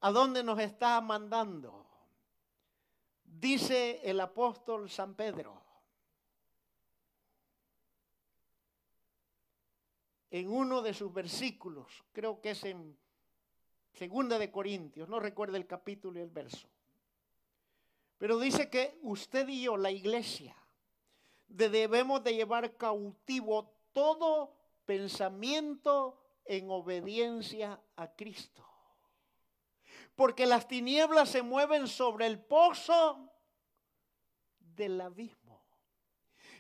[0.01, 1.87] ¿a dónde nos está mandando?
[3.25, 5.61] Dice el apóstol San Pedro.
[10.31, 12.97] En uno de sus versículos, creo que es en
[13.93, 16.69] Segunda de Corintios, no recuerdo el capítulo y el verso.
[18.17, 20.57] Pero dice que usted y yo, la iglesia,
[21.49, 28.65] debemos de llevar cautivo todo pensamiento en obediencia a Cristo.
[30.15, 33.31] Porque las tinieblas se mueven sobre el pozo
[34.59, 35.63] del abismo.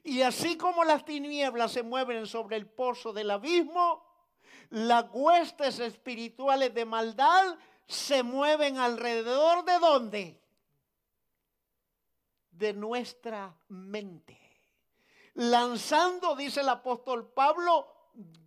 [0.02, 4.04] Y así como las tinieblas se mueven sobre el pozo del abismo,
[4.70, 10.42] las huestes espirituales de maldad se mueven alrededor de dónde?
[12.62, 14.38] de nuestra mente.
[15.34, 17.88] Lanzando, dice el apóstol Pablo,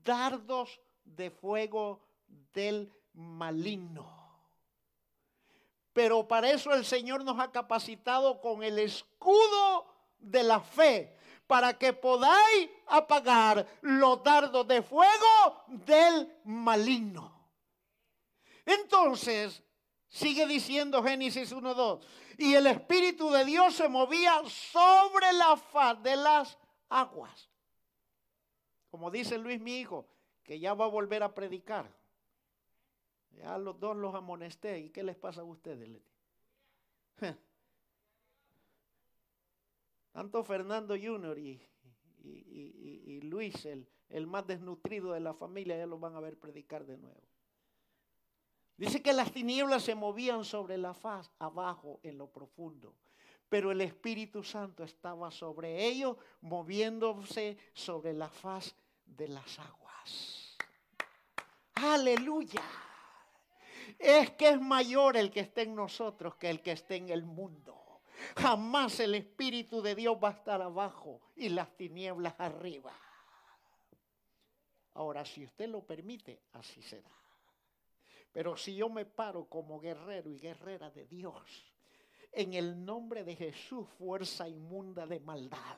[0.04, 2.02] dardos de fuego
[2.54, 4.12] del maligno.
[5.94, 9.86] Pero para eso el Señor nos ha capacitado con el escudo
[10.20, 11.16] de la fe,
[11.48, 17.32] para que podáis apagar los dardos de fuego del maligno.
[18.66, 19.64] Entonces,
[20.10, 22.04] sigue diciendo Génesis 1.2,
[22.40, 26.58] y el Espíritu de Dios se movía sobre la faz de las
[26.90, 27.50] aguas.
[28.90, 30.06] Como dice Luis, mi hijo,
[30.46, 31.92] que ya va a volver a predicar.
[33.32, 34.80] Ya los dos los amonesté.
[34.80, 35.90] ¿Y qué les pasa a ustedes?
[40.14, 41.62] Tanto Fernando Junior y,
[42.24, 46.86] y, Luis, el, el más desnutrido de la familia, ya los van a ver predicar
[46.86, 47.22] de nuevo.
[48.78, 52.94] Dice que las tinieblas se movían sobre la faz, abajo, en lo profundo.
[53.50, 60.35] Pero el Espíritu Santo estaba sobre ellos, moviéndose sobre la faz de las aguas.
[61.76, 62.64] Aleluya.
[64.00, 67.24] Es que es mayor el que esté en nosotros que el que esté en el
[67.24, 68.02] mundo.
[68.38, 72.94] Jamás el Espíritu de Dios va a estar abajo y las tinieblas arriba.
[74.94, 77.12] Ahora, si usted lo permite, así será.
[78.32, 81.74] Pero si yo me paro como guerrero y guerrera de Dios,
[82.32, 85.78] en el nombre de Jesús, fuerza inmunda de maldad,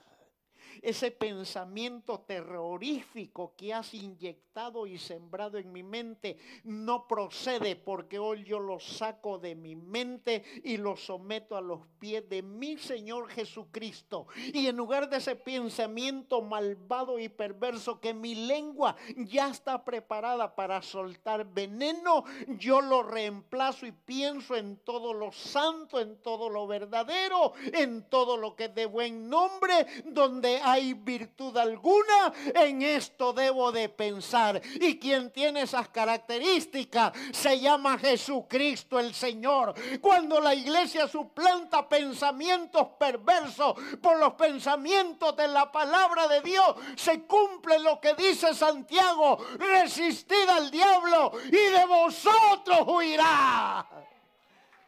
[0.81, 8.43] ese pensamiento terrorífico que has inyectado y sembrado en mi mente no procede porque hoy
[8.43, 13.29] yo lo saco de mi mente y lo someto a los pies de mi Señor
[13.29, 14.27] Jesucristo.
[14.53, 20.55] Y en lugar de ese pensamiento malvado y perverso que mi lengua ya está preparada
[20.55, 22.23] para soltar veneno,
[22.57, 28.37] yo lo reemplazo y pienso en todo lo santo, en todo lo verdadero, en todo
[28.37, 34.61] lo que es de buen nombre, donde hay virtud alguna, en esto debo de pensar.
[34.75, 39.73] Y quien tiene esas características se llama Jesucristo el Señor.
[40.01, 47.23] Cuando la iglesia suplanta pensamientos perversos por los pensamientos de la palabra de Dios, se
[47.23, 53.87] cumple lo que dice Santiago, resistid al diablo y de vosotros huirá.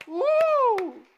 [0.07, 1.08] ¡Uh!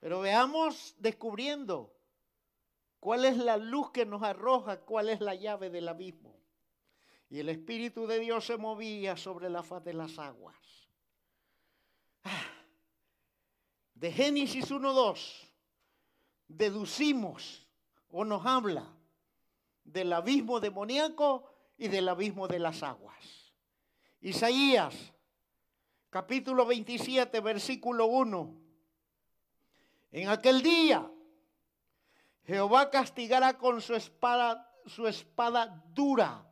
[0.00, 1.94] Pero veamos descubriendo
[2.98, 6.40] cuál es la luz que nos arroja, cuál es la llave del abismo.
[7.28, 10.56] Y el Espíritu de Dios se movía sobre la faz de las aguas.
[12.24, 12.46] Ah.
[13.94, 15.50] De Génesis 1.2
[16.48, 17.68] deducimos
[18.08, 18.84] o nos habla
[19.84, 23.52] del abismo demoníaco y del abismo de las aguas.
[24.22, 24.94] Isaías
[26.08, 28.69] capítulo 27 versículo 1
[30.12, 31.08] en aquel día
[32.44, 36.44] Jehová castigará con su espada, su espada dura.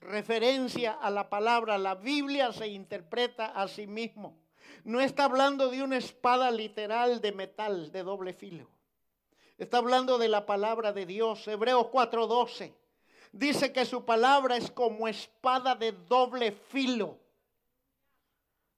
[0.00, 4.38] Referencia a la palabra, la Biblia se interpreta a sí mismo.
[4.84, 8.70] No está hablando de una espada literal de metal de doble filo.
[9.58, 11.46] Está hablando de la palabra de Dios.
[11.46, 12.72] Hebreos 4:12
[13.32, 17.18] dice que su palabra es como espada de doble filo.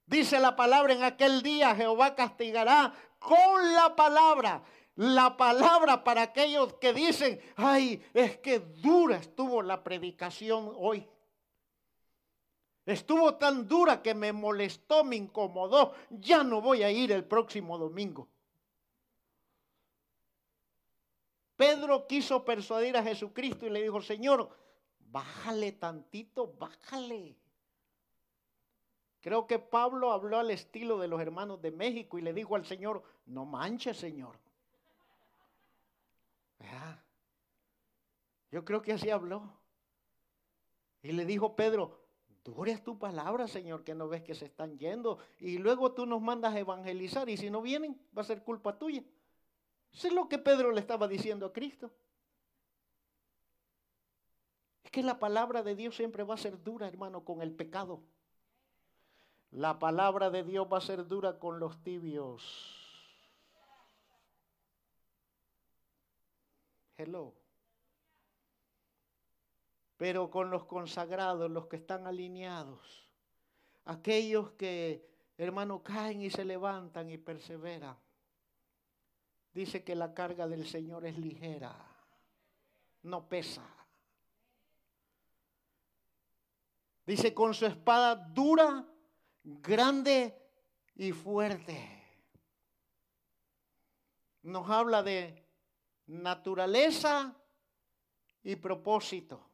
[0.05, 4.63] Dice la palabra, en aquel día Jehová castigará con la palabra.
[4.95, 11.07] La palabra para aquellos que dicen, ay, es que dura estuvo la predicación hoy.
[12.85, 15.93] Estuvo tan dura que me molestó, me incomodó.
[16.09, 18.27] Ya no voy a ir el próximo domingo.
[21.55, 24.49] Pedro quiso persuadir a Jesucristo y le dijo, Señor,
[24.99, 27.37] bájale tantito, bájale.
[29.21, 32.65] Creo que Pablo habló al estilo de los hermanos de México y le dijo al
[32.65, 34.37] Señor, no manches, Señor.
[38.51, 39.57] Yo creo que así habló.
[41.03, 41.99] Y le dijo Pedro,
[42.43, 45.19] dure tu palabra, Señor, que no ves que se están yendo.
[45.39, 48.77] Y luego tú nos mandas a evangelizar y si no vienen, va a ser culpa
[48.77, 49.03] tuya.
[49.93, 51.91] Eso es lo que Pedro le estaba diciendo a Cristo.
[54.83, 58.01] Es que la palabra de Dios siempre va a ser dura, hermano, con el pecado.
[59.51, 62.77] La palabra de Dios va a ser dura con los tibios.
[66.97, 67.33] Hello.
[69.97, 73.07] Pero con los consagrados, los que están alineados,
[73.85, 75.05] aquellos que,
[75.37, 77.97] hermano, caen y se levantan y perseveran.
[79.53, 81.75] Dice que la carga del Señor es ligera,
[83.03, 83.67] no pesa.
[87.05, 88.87] Dice, con su espada dura
[89.43, 90.37] grande
[90.95, 92.01] y fuerte.
[94.43, 95.43] Nos habla de
[96.07, 97.35] naturaleza
[98.43, 99.47] y propósito,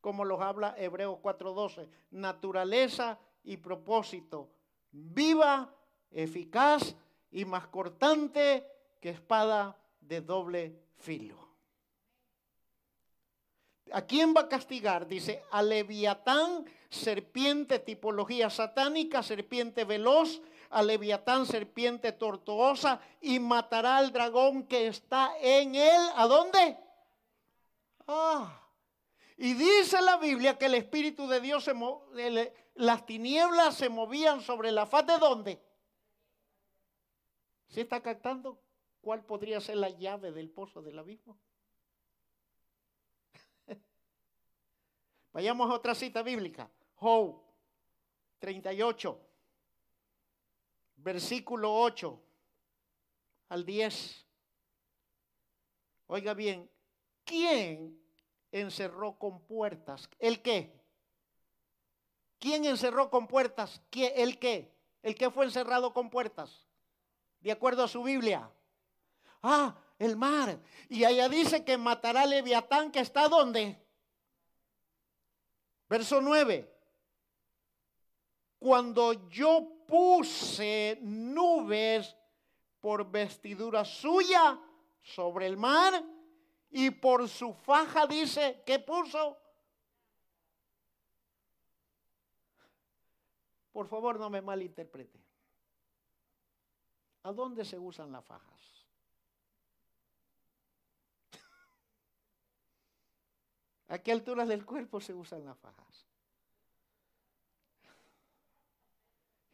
[0.00, 4.50] como los habla Hebreos 4:12, naturaleza y propósito,
[4.90, 5.74] viva,
[6.10, 6.94] eficaz
[7.30, 8.66] y más cortante
[9.00, 11.51] que espada de doble filo.
[13.92, 15.06] ¿A quién va a castigar?
[15.06, 20.40] Dice, a Leviatán, serpiente, tipología satánica, serpiente veloz,
[20.70, 26.00] a Leviatán, serpiente tortuosa, y matará al dragón que está en él.
[26.16, 26.78] ¿A dónde?
[28.06, 28.58] Ah.
[29.36, 31.74] Y dice la Biblia que el Espíritu de Dios, se
[32.74, 35.62] las tinieblas se movían sobre la faz de dónde.
[37.68, 38.60] ¿Se está captando
[39.00, 41.38] cuál podría ser la llave del pozo del abismo?
[45.32, 46.70] Vayamos a otra cita bíblica.
[46.96, 47.40] Job
[48.38, 49.18] 38,
[50.96, 52.20] versículo 8
[53.48, 54.26] al 10.
[56.06, 56.70] Oiga bien,
[57.24, 57.98] ¿quién
[58.50, 60.08] encerró con puertas?
[60.18, 60.78] ¿El qué?
[62.38, 63.80] ¿Quién encerró con puertas?
[63.92, 64.74] ¿El qué?
[65.02, 66.66] ¿El qué fue encerrado con puertas?
[67.40, 68.50] De acuerdo a su Biblia.
[69.42, 70.60] Ah, el mar.
[70.88, 73.81] Y allá dice que matará a Leviatán que está donde?
[75.92, 76.74] Verso 9.
[78.58, 82.16] Cuando yo puse nubes
[82.80, 84.58] por vestidura suya
[85.02, 86.02] sobre el mar
[86.70, 89.36] y por su faja dice, ¿qué puso?
[93.70, 95.22] Por favor, no me malinterprete.
[97.24, 98.81] ¿A dónde se usan las fajas?
[103.92, 106.06] ¿A qué alturas del cuerpo se usan las fajas?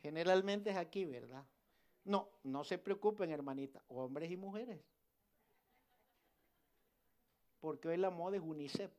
[0.00, 1.44] Generalmente es aquí, ¿verdad?
[2.04, 4.80] No, no se preocupen, hermanita, hombres y mujeres.
[7.58, 8.92] Porque hoy la moda es UNICEF.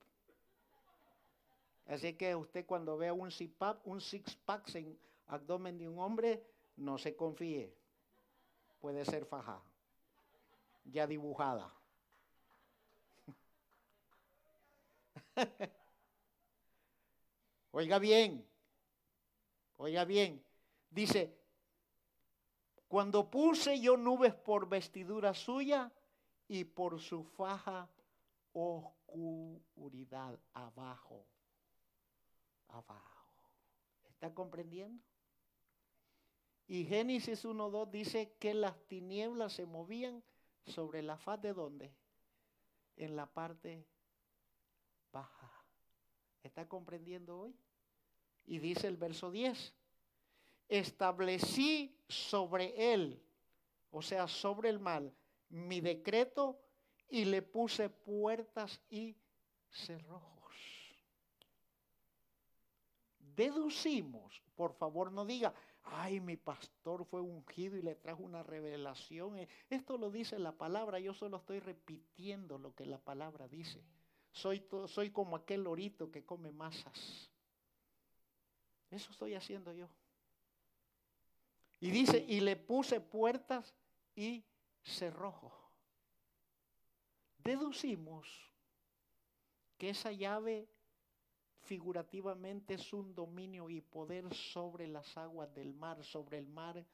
[1.86, 3.30] Así que usted cuando vea un
[3.86, 6.44] un six pack en abdomen de un hombre,
[6.76, 7.74] no se confíe.
[8.82, 9.62] Puede ser faja,
[10.84, 11.79] ya dibujada.
[17.72, 18.46] oiga bien,
[19.78, 20.44] oiga bien,
[20.90, 21.36] dice,
[22.88, 25.92] cuando puse yo nubes por vestidura suya
[26.48, 27.88] y por su faja
[28.54, 31.26] oscuridad abajo,
[32.68, 33.20] abajo.
[34.10, 35.04] ¿Está comprendiendo?
[36.68, 40.24] Y Génesis 1.2 dice que las tinieblas se movían
[40.66, 41.92] sobre la faz de dónde?
[42.96, 43.86] En la parte
[45.12, 45.52] baja.
[46.44, 47.56] ¿Está comprendiendo hoy?
[48.46, 49.74] Y dice el verso 10,
[50.68, 53.22] establecí sobre él,
[53.92, 55.14] o sea, sobre el mal,
[55.50, 56.60] mi decreto
[57.10, 59.16] y le puse puertas y
[59.70, 60.56] cerrojos.
[63.36, 65.54] Deducimos, por favor no diga,
[65.84, 69.38] ay, mi pastor fue ungido y le trajo una revelación.
[69.70, 73.82] Esto lo dice la palabra, yo solo estoy repitiendo lo que la palabra dice.
[74.32, 77.30] Soy, soy como aquel lorito que come masas.
[78.92, 79.88] Eso estoy haciendo yo.
[81.80, 83.74] Y dice, y le puse puertas
[84.16, 84.44] y
[84.84, 85.54] cerrojos.
[87.38, 88.28] Deducimos
[89.78, 90.68] que esa llave
[91.62, 96.86] figurativamente es un dominio y poder sobre las aguas del mar, sobre el mar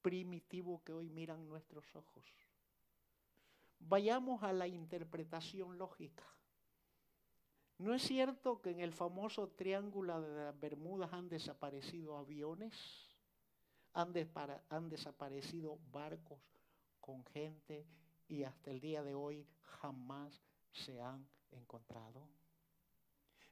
[0.00, 2.24] primitivo que hoy miran nuestros ojos.
[3.78, 6.24] Vayamos a la interpretación lógica.
[7.82, 12.72] ¿No es cierto que en el famoso triángulo de las Bermudas han desaparecido aviones?
[13.92, 14.14] Han,
[14.68, 16.38] han desaparecido barcos
[17.00, 17.84] con gente
[18.28, 19.48] y hasta el día de hoy
[19.80, 22.28] jamás se han encontrado.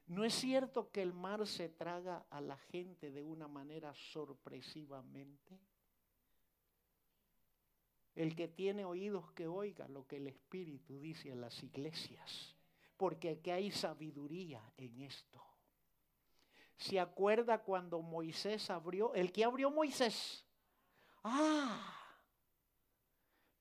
[0.07, 5.59] ¿No es cierto que el mar se traga a la gente de una manera sorpresivamente?
[8.15, 12.55] El que tiene oídos que oiga lo que el Espíritu dice a las iglesias,
[13.01, 15.43] porque aquí hay sabiduría en esto.
[16.77, 19.15] ¿Se acuerda cuando Moisés abrió?
[19.15, 20.45] ¿El que abrió Moisés?
[21.23, 21.97] Ah,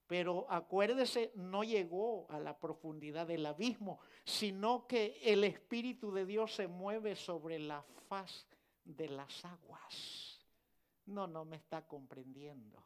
[0.06, 6.54] pero acuérdese, no llegó a la profundidad del abismo, sino que el Espíritu de Dios
[6.54, 8.46] se mueve sobre la faz
[8.84, 10.44] de las aguas.
[11.06, 12.84] No, no me está comprendiendo.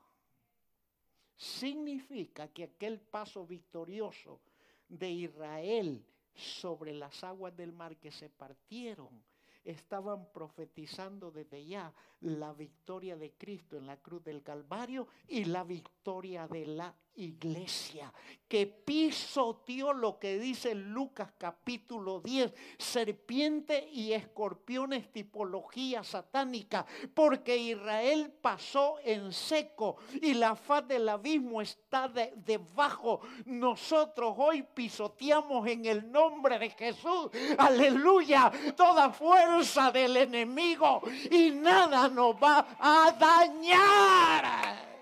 [1.35, 4.41] Significa que aquel paso victorioso
[4.89, 9.23] de Israel sobre las aguas del mar que se partieron.
[9.65, 15.65] Estaban profetizando desde ya la victoria de Cristo en la cruz del Calvario y la
[15.65, 18.13] victoria de la iglesia,
[18.49, 28.33] que pisoteó lo que dice Lucas capítulo 10, serpiente y escorpiones tipología satánica, porque Israel
[28.41, 33.21] pasó en seco y la faz del abismo está debajo.
[33.47, 42.09] Nosotros hoy pisoteamos en el nombre de Jesús, aleluya, toda fuerza del enemigo y nada
[42.09, 44.95] nos va a dañar.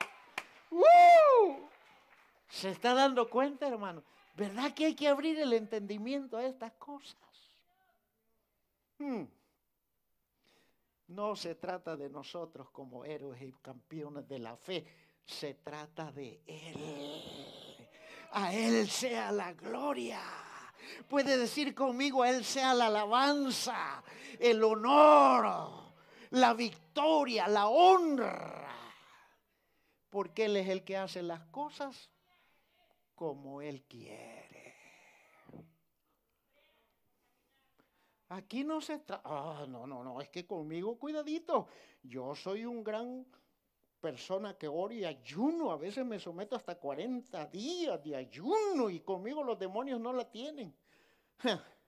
[2.53, 4.05] ¿Se está dando cuenta, hermano?
[4.36, 7.16] ¿Verdad que hay que abrir el entendimiento a estas cosas?
[8.98, 9.24] Hmm.
[11.09, 14.86] No se trata de nosotros como héroes y campeones de la fe,
[15.24, 17.88] se trata de Él.
[18.32, 20.20] A Él sea la gloria.
[21.09, 24.05] Puede decir conmigo, a Él sea la alabanza,
[24.38, 25.70] el honor,
[26.30, 28.68] la victoria, la honra.
[30.11, 32.11] Porque Él es el que hace las cosas
[33.23, 34.75] como Él quiere.
[38.31, 41.68] Aquí no se trata, ah, no, no, no, es que conmigo cuidadito,
[42.03, 43.25] yo soy un gran
[44.01, 48.99] persona que oro y ayuno, a veces me someto hasta 40 días de ayuno y
[48.99, 50.75] conmigo los demonios no la tienen.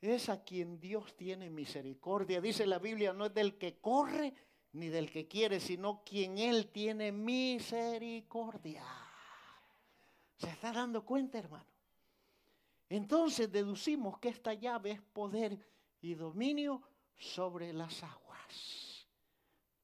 [0.00, 2.40] Es a quien Dios tiene misericordia.
[2.40, 4.32] Dice la Biblia, no es del que corre
[4.72, 9.03] ni del que quiere, sino quien Él tiene misericordia.
[10.36, 11.66] ¿Se está dando cuenta, hermano?
[12.88, 15.58] Entonces deducimos que esta llave es poder
[16.00, 16.82] y dominio
[17.16, 19.08] sobre las aguas.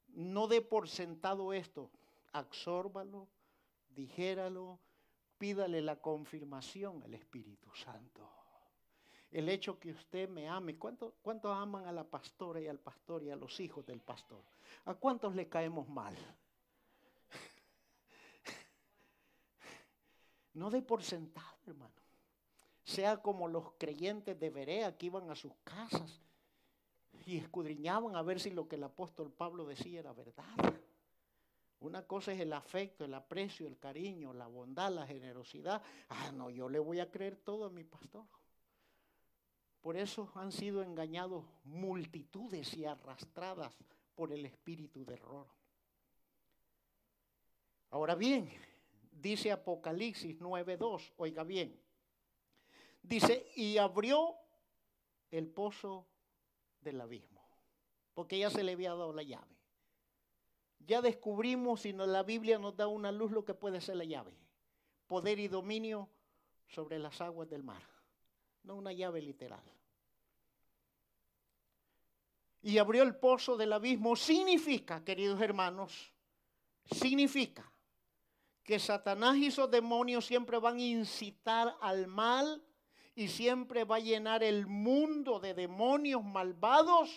[0.09, 1.91] No dé por sentado esto,
[2.33, 3.29] absórbalo,
[3.89, 4.79] dijéralo,
[5.39, 8.29] pídale la confirmación al Espíritu Santo.
[9.31, 13.23] El hecho que usted me ame, ¿cuántos cuánto aman a la pastora y al pastor
[13.23, 14.43] y a los hijos del pastor?
[14.85, 16.17] ¿A cuántos le caemos mal?
[20.55, 21.95] No de por sentado, hermano.
[22.85, 26.21] Sea como los creyentes de Berea que iban a sus casas
[27.27, 30.45] y escudriñaban a ver si lo que el apóstol Pablo decía era verdad.
[31.81, 35.83] Una cosa es el afecto, el aprecio, el cariño, la bondad, la generosidad.
[36.09, 38.27] Ah, no, yo le voy a creer todo a mi pastor.
[39.81, 43.75] Por eso han sido engañados multitudes y arrastradas
[44.15, 45.47] por el espíritu de error.
[47.91, 48.51] Ahora bien,
[49.21, 51.79] dice Apocalipsis 9.2, oiga bien,
[53.03, 54.37] dice, y abrió
[55.31, 56.07] el pozo
[56.81, 57.43] del abismo,
[58.15, 59.57] porque ya se le había dado la llave.
[60.87, 64.05] Ya descubrimos, si no, la Biblia nos da una luz, lo que puede ser la
[64.05, 64.35] llave.
[65.07, 66.09] Poder y dominio
[66.69, 67.83] sobre las aguas del mar.
[68.63, 69.63] No una llave literal.
[72.63, 74.17] Y abrió el pozo del abismo.
[74.17, 76.13] Significa, queridos hermanos,
[76.91, 77.70] significa
[78.71, 82.63] que Satanás y sus demonios siempre van a incitar al mal
[83.17, 87.11] y siempre va a llenar el mundo de demonios malvados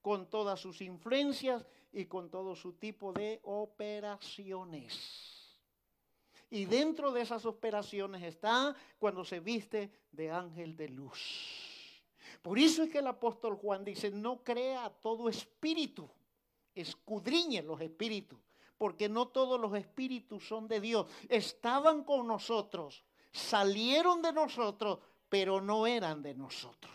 [0.00, 4.94] con todas sus influencias y con todo su tipo de operaciones.
[6.48, 12.04] Y dentro de esas operaciones está cuando se viste de ángel de luz.
[12.40, 16.08] Por eso es que el apóstol Juan dice, no crea todo espíritu,
[16.72, 18.38] escudriñe los espíritus
[18.78, 21.06] porque no todos los espíritus son de Dios.
[21.28, 24.98] Estaban con nosotros, salieron de nosotros,
[25.28, 26.92] pero no eran de nosotros.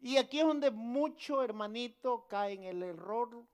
[0.00, 3.46] Y aquí es donde muchos hermanitos caen en el error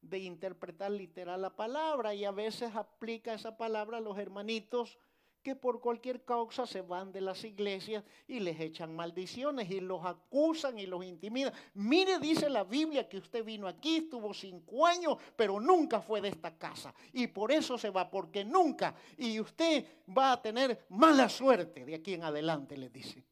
[0.00, 4.98] de interpretar literal la palabra y a veces aplica esa palabra a los hermanitos
[5.42, 10.04] que por cualquier causa se van de las iglesias y les echan maldiciones y los
[10.04, 11.52] acusan y los intimidan.
[11.74, 16.28] Mire, dice la Biblia que usted vino aquí, estuvo cinco años, pero nunca fue de
[16.28, 16.94] esta casa.
[17.12, 18.94] Y por eso se va, porque nunca.
[19.18, 19.84] Y usted
[20.16, 23.24] va a tener mala suerte de aquí en adelante, les dice.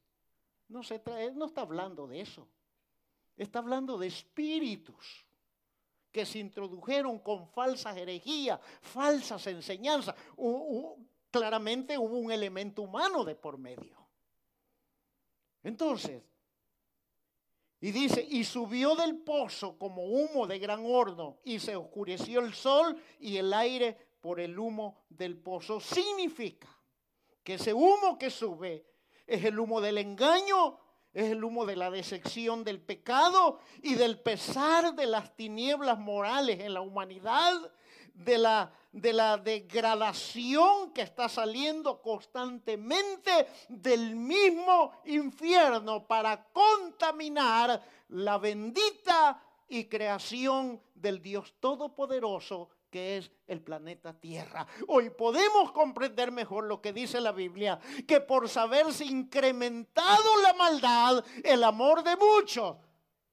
[0.68, 2.48] No, se trae, no está hablando de eso.
[3.36, 5.26] Está hablando de espíritus
[6.12, 10.14] que se introdujeron con falsas herejías, falsas enseñanzas,
[11.30, 13.96] claramente hubo un elemento humano de por medio.
[15.62, 16.22] Entonces,
[17.80, 22.52] y dice, y subió del pozo como humo de gran horno, y se oscureció el
[22.52, 25.80] sol y el aire por el humo del pozo.
[25.80, 26.68] Significa
[27.42, 28.86] que ese humo que sube
[29.26, 30.78] es el humo del engaño,
[31.12, 36.60] es el humo de la decepción del pecado y del pesar de las tinieblas morales
[36.60, 37.54] en la humanidad
[38.14, 48.38] de la, de la degradación que está saliendo constantemente del mismo infierno para contaminar la
[48.38, 54.66] bendita y creación del Dios Todopoderoso que es el planeta Tierra.
[54.88, 61.24] Hoy podemos comprender mejor lo que dice la Biblia, que por saberse incrementado la maldad,
[61.44, 62.76] el amor de muchos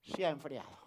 [0.03, 0.78] se ha enfriado.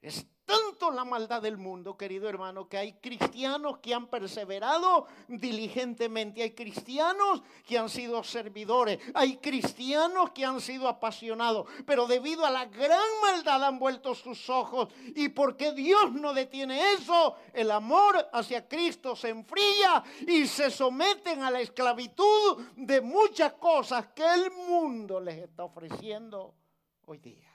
[0.00, 6.42] Es tanto la maldad del mundo, querido hermano, que hay cristianos que han perseverado diligentemente,
[6.42, 12.50] hay cristianos que han sido servidores, hay cristianos que han sido apasionados, pero debido a
[12.50, 18.28] la gran maldad han vuelto sus ojos y porque Dios no detiene eso, el amor
[18.32, 24.52] hacia Cristo se enfría y se someten a la esclavitud de muchas cosas que el
[24.52, 26.54] mundo les está ofreciendo
[27.06, 27.45] hoy día.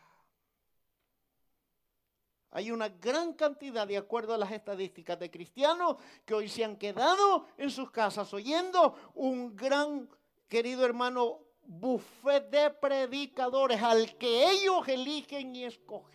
[2.52, 5.96] Hay una gran cantidad, de acuerdo a las estadísticas de cristianos,
[6.26, 10.10] que hoy se han quedado en sus casas oyendo un gran,
[10.50, 16.12] querido hermano, buffet de predicadores al que ellos eligen y escogen.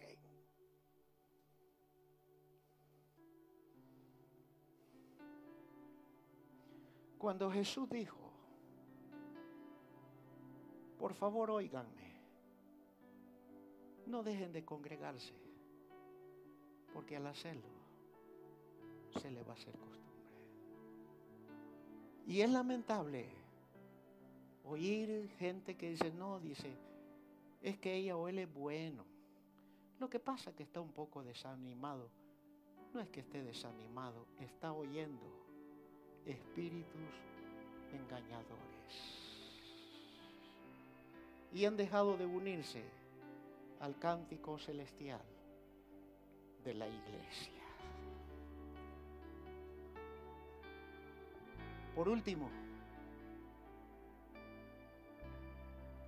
[7.17, 8.31] Cuando Jesús dijo,
[10.99, 12.21] por favor oíganme,
[14.07, 15.46] no dejen de congregarse
[16.97, 17.69] porque al hacerlo
[19.21, 20.25] se le va a hacer costumbre.
[22.27, 23.29] Y es lamentable
[24.65, 26.75] oír gente que dice, no, dice,
[27.61, 29.05] es que ella o él es bueno.
[30.01, 32.09] Lo que pasa es que está un poco desanimado.
[32.95, 35.27] No es que esté desanimado, está oyendo
[36.25, 37.13] espíritus
[37.93, 38.95] engañadores.
[41.53, 42.83] Y han dejado de unirse
[43.81, 45.36] al cántico celestial
[46.67, 47.63] de la iglesia.
[51.95, 52.51] Por último,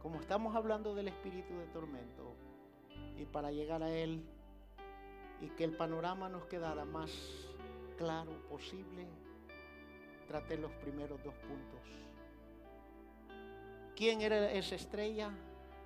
[0.02, 2.34] como estamos hablando del espíritu de tormento,
[3.16, 4.22] y para llegar a él
[5.40, 7.10] y que el panorama nos quedara más
[7.96, 9.06] claro posible,
[10.26, 11.80] traté los primeros dos puntos.
[13.96, 15.30] ¿Quién era esa estrella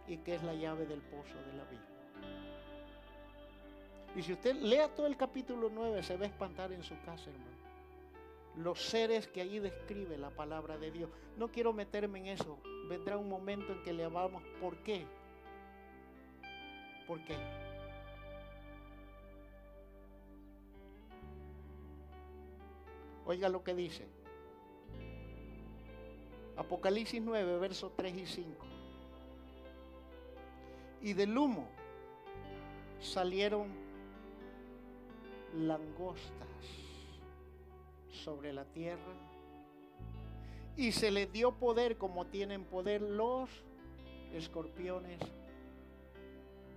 [0.07, 1.92] y qué es la llave del pozo de la vida?
[4.15, 7.31] Y si usted lea todo el capítulo 9, se va a espantar en su casa,
[7.31, 7.63] hermano.
[8.57, 11.11] Los seres que ahí describe la palabra de Dios.
[11.39, 12.59] No quiero meterme en eso.
[12.89, 15.07] Vendrá un momento en que le hablamos por qué.
[17.07, 17.37] ¿Por qué?
[23.25, 24.07] Oiga lo que dice.
[26.57, 28.67] Apocalipsis 9, versos 3 y 5.
[31.01, 31.67] Y del humo
[33.01, 33.69] salieron
[35.55, 36.49] langostas
[38.11, 39.13] sobre la tierra
[40.77, 43.51] y se les dio poder como tienen poder los
[44.33, 45.21] escorpiones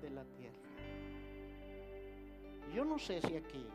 [0.01, 0.55] de la tierra.
[2.73, 3.65] Yo no sé si aquí,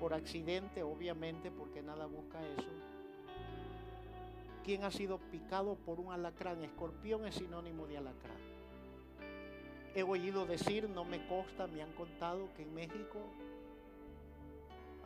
[0.00, 2.70] por accidente, obviamente, porque nada busca eso,
[4.64, 6.64] ¿quién ha sido picado por un alacrán?
[6.64, 8.46] Escorpión es sinónimo de alacrán.
[9.94, 13.18] He oído decir, no me consta, me han contado que en México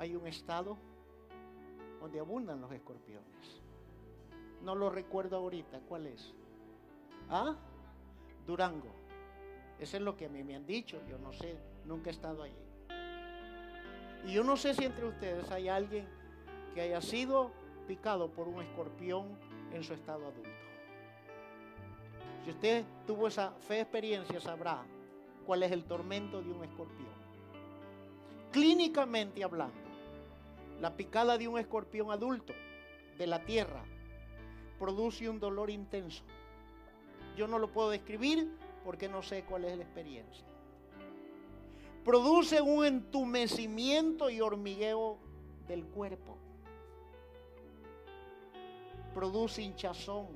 [0.01, 0.79] hay un estado
[2.01, 3.61] donde abundan los escorpiones.
[4.63, 6.33] No lo recuerdo ahorita, ¿cuál es?
[7.29, 7.55] ¿Ah?
[8.47, 8.89] Durango.
[9.79, 12.43] Eso es lo que a mí me han dicho, yo no sé, nunca he estado
[12.43, 12.57] allí.
[14.25, 16.09] Y yo no sé si entre ustedes hay alguien
[16.75, 17.51] que haya sido
[17.87, 19.37] picado por un escorpión
[19.71, 20.49] en su estado adulto.
[22.47, 24.83] Si usted tuvo esa fe experiencia, sabrá
[25.45, 27.11] cuál es el tormento de un escorpión.
[28.51, 29.90] Clínicamente hablando,
[30.81, 32.55] la picada de un escorpión adulto
[33.19, 33.85] de la tierra
[34.79, 36.25] produce un dolor intenso.
[37.37, 38.51] Yo no lo puedo describir
[38.85, 40.47] porque no sé cuál es la experiencia.
[42.03, 45.19] Produce un entumecimiento y hormigueo
[45.69, 46.39] del cuerpo.
[49.15, 50.29] Produce hinchazón,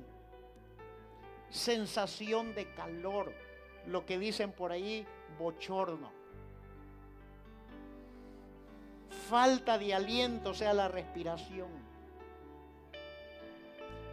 [1.49, 3.33] sensación de calor,
[3.87, 5.07] lo que dicen por ahí,
[5.39, 6.14] bochorno
[9.09, 11.69] falta de aliento, o sea, la respiración.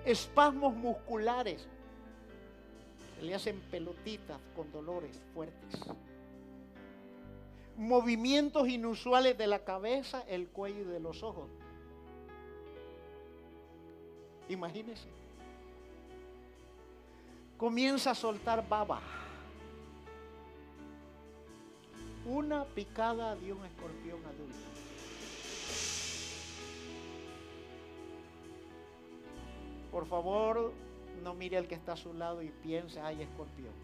[0.04, 1.66] Espasmos musculares.
[3.20, 5.80] Le hacen pelotitas con dolores fuertes.
[7.76, 11.48] Movimientos inusuales de la cabeza, el cuello y de los ojos.
[14.48, 15.08] Imagínense.
[17.56, 19.00] Comienza a soltar baba.
[22.24, 24.51] una picada de un escorpión adulto.
[29.92, 30.72] Por favor,
[31.22, 33.74] no mire al que está a su lado y piense, ay, escorpión.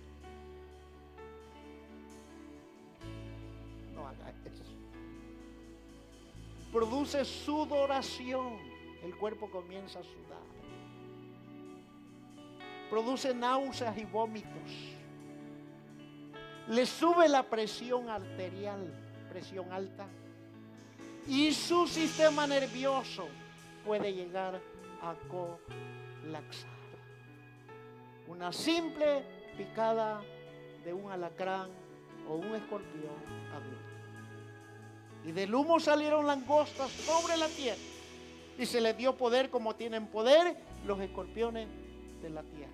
[3.95, 4.65] No haga eso.
[6.73, 8.59] Produce sudoración.
[9.05, 10.43] El cuerpo comienza a sudar.
[12.91, 14.99] Produce náuseas y vómitos
[16.69, 18.93] le sube la presión arterial,
[19.31, 20.07] presión alta,
[21.27, 23.27] y su sistema nervioso
[23.87, 24.61] puede llegar
[25.03, 25.15] a
[28.27, 29.23] Una simple
[29.57, 30.23] picada
[30.85, 31.71] de un alacrán
[32.29, 33.39] o un escorpión.
[35.25, 37.81] Y del humo salieron langostas sobre la tierra.
[38.59, 40.57] Y se les dio poder como tienen poder
[40.87, 41.69] los escorpiones
[42.23, 42.73] de la tierra.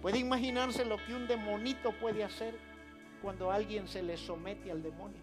[0.00, 2.58] ¿Puede imaginarse lo que un demonito puede hacer
[3.22, 5.18] cuando alguien se le somete al demonio?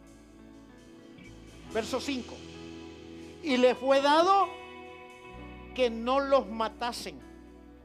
[1.74, 2.36] Verso 5.
[3.44, 4.48] Y le fue dado
[5.74, 7.20] que no los matasen,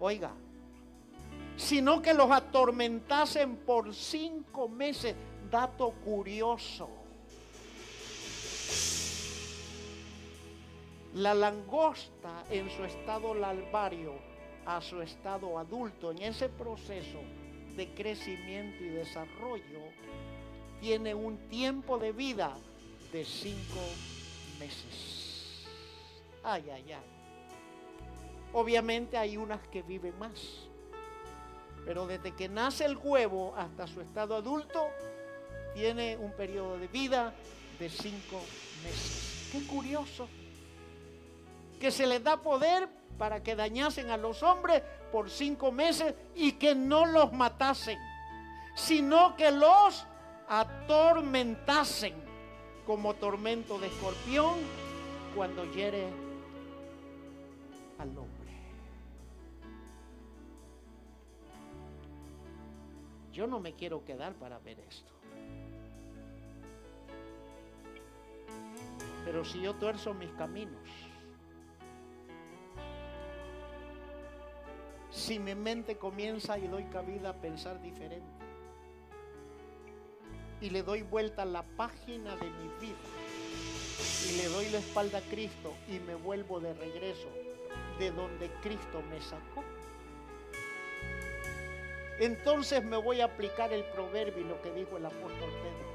[0.00, 0.32] oiga,
[1.56, 5.14] sino que los atormentasen por cinco meses.
[5.50, 6.88] Dato curioso.
[11.14, 14.14] La langosta en su estado larvario
[14.66, 17.20] a su estado adulto, en ese proceso
[17.76, 19.80] de crecimiento y desarrollo,
[20.80, 22.56] tiene un tiempo de vida
[23.12, 23.80] de cinco
[24.58, 25.66] meses.
[26.42, 27.13] Ay, ay, ay.
[28.54, 30.68] Obviamente hay unas que viven más.
[31.84, 34.88] Pero desde que nace el huevo hasta su estado adulto,
[35.74, 37.34] tiene un periodo de vida
[37.78, 38.40] de cinco
[38.84, 39.48] meses.
[39.50, 40.28] Qué curioso.
[41.80, 42.88] Que se les da poder
[43.18, 47.98] para que dañasen a los hombres por cinco meses y que no los matasen,
[48.76, 50.06] sino que los
[50.48, 52.14] atormentasen
[52.86, 54.54] como tormento de escorpión
[55.34, 56.06] cuando hiere
[57.98, 58.33] al hombre.
[63.34, 65.12] Yo no me quiero quedar para ver esto.
[69.24, 70.88] Pero si yo tuerzo mis caminos,
[75.10, 78.28] si mi mente comienza y doy cabida a pensar diferente
[80.60, 82.96] y le doy vuelta a la página de mi vida
[84.28, 87.28] y le doy la espalda a Cristo y me vuelvo de regreso
[87.98, 89.64] de donde Cristo me sacó.
[92.18, 95.94] Entonces me voy a aplicar el proverbio y lo que dijo el apóstol Pedro.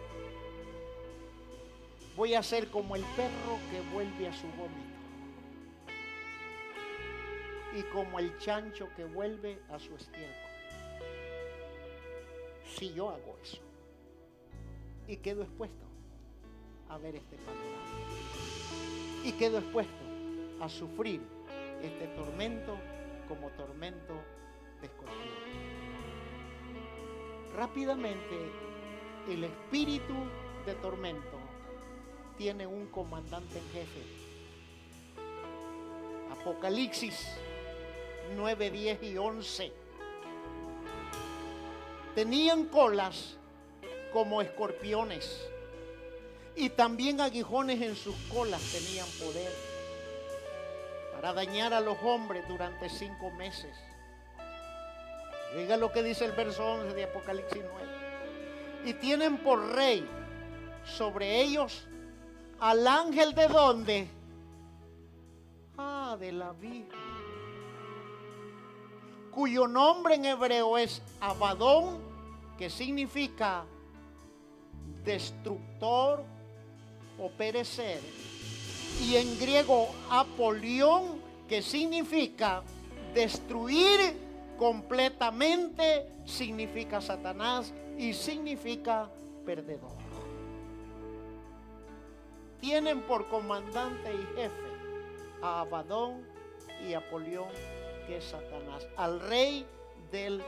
[2.15, 4.99] Voy a ser como el perro que vuelve a su vómito
[7.73, 10.49] y como el chancho que vuelve a su estiércol.
[12.75, 13.61] Si yo hago eso
[15.07, 15.85] y quedo expuesto
[16.89, 17.89] a ver este panorama
[19.23, 19.93] y quedo expuesto
[20.61, 21.21] a sufrir
[21.81, 22.77] este tormento
[23.27, 24.13] como tormento
[24.81, 24.89] de.
[27.55, 28.51] Rápidamente
[29.27, 30.13] el espíritu
[30.65, 31.37] de tormento
[32.37, 34.03] tiene un comandante en jefe.
[36.31, 37.27] Apocalipsis
[38.35, 39.73] 9, 10 y 11.
[42.15, 43.37] Tenían colas
[44.13, 45.49] como escorpiones
[46.55, 49.51] y también aguijones en sus colas tenían poder
[51.13, 53.75] para dañar a los hombres durante cinco meses.
[55.55, 57.87] Diga lo que dice el verso 11 de Apocalipsis 9.
[58.85, 60.05] Y tienen por rey
[60.85, 61.87] sobre ellos
[62.59, 64.07] al ángel de donde?
[65.77, 66.95] Ah, de la vida
[69.39, 71.97] cuyo nombre en hebreo es Abadón,
[72.57, 73.63] que significa
[75.05, 76.25] destructor
[77.17, 78.01] o perecer,
[79.01, 82.63] y en griego Apolión, que significa
[83.13, 84.28] destruir
[84.59, 89.09] completamente, significa Satanás y significa
[89.45, 89.97] perdedor.
[92.59, 94.69] Tienen por comandante y jefe
[95.41, 96.27] a Abadón
[96.85, 97.47] y Apolión
[98.05, 99.65] que Satanás, al rey
[100.11, 100.43] del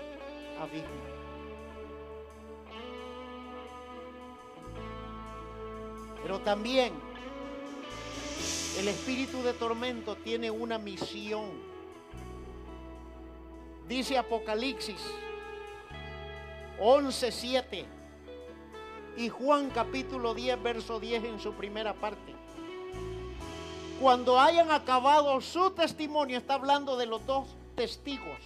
[0.60, 0.90] abismo.
[6.22, 6.94] Pero también
[8.78, 11.71] el espíritu de tormento tiene una misión.
[13.92, 15.02] Dice Apocalipsis
[16.80, 17.86] 11:7
[19.18, 22.34] y Juan capítulo 10, verso 10 en su primera parte
[24.00, 28.40] cuando hayan acabado su testimonio, está hablando de los dos testigos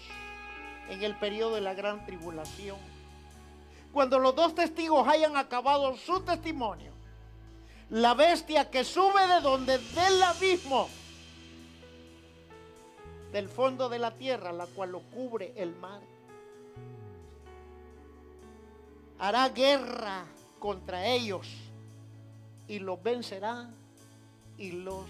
[0.89, 2.78] en el periodo de la gran tribulación.
[3.93, 6.91] Cuando los dos testigos hayan acabado su testimonio,
[7.91, 10.89] la bestia que sube de donde, del abismo,
[13.36, 15.99] del fondo de la tierra, la cual lo cubre el mar,
[19.19, 20.23] hará guerra
[20.57, 21.45] contra ellos
[22.65, 23.69] y los vencerá
[24.57, 25.03] y los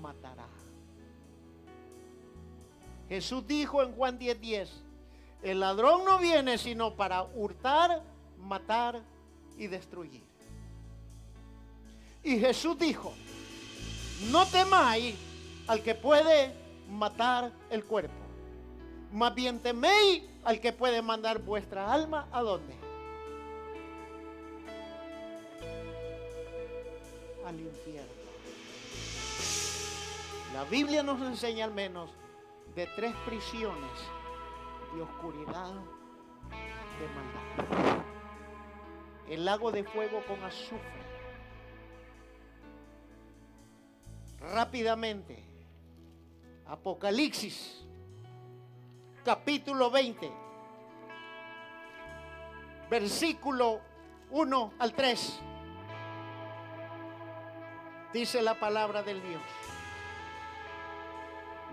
[0.00, 0.46] matará.
[3.08, 4.70] Jesús dijo en Juan 10:10, 10,
[5.42, 8.04] el ladrón no viene sino para hurtar,
[8.38, 9.02] matar
[9.56, 10.22] y destruir.
[12.22, 13.12] Y Jesús dijo,
[14.30, 15.16] no temáis
[15.66, 18.14] al que puede matar el cuerpo,
[19.12, 22.74] más bien teméis al que puede mandar vuestra alma a dónde?
[27.46, 28.18] Al infierno.
[30.52, 32.10] La Biblia nos enseña al menos
[32.74, 33.90] de tres prisiones
[34.94, 35.72] de oscuridad,
[36.98, 38.02] de maldad.
[39.28, 40.78] El lago de fuego con azufre.
[44.40, 45.47] Rápidamente.
[46.68, 47.84] Apocalipsis,
[49.24, 50.30] capítulo 20,
[52.90, 53.80] versículo
[54.30, 55.40] 1 al 3.
[58.12, 59.42] Dice la palabra del Dios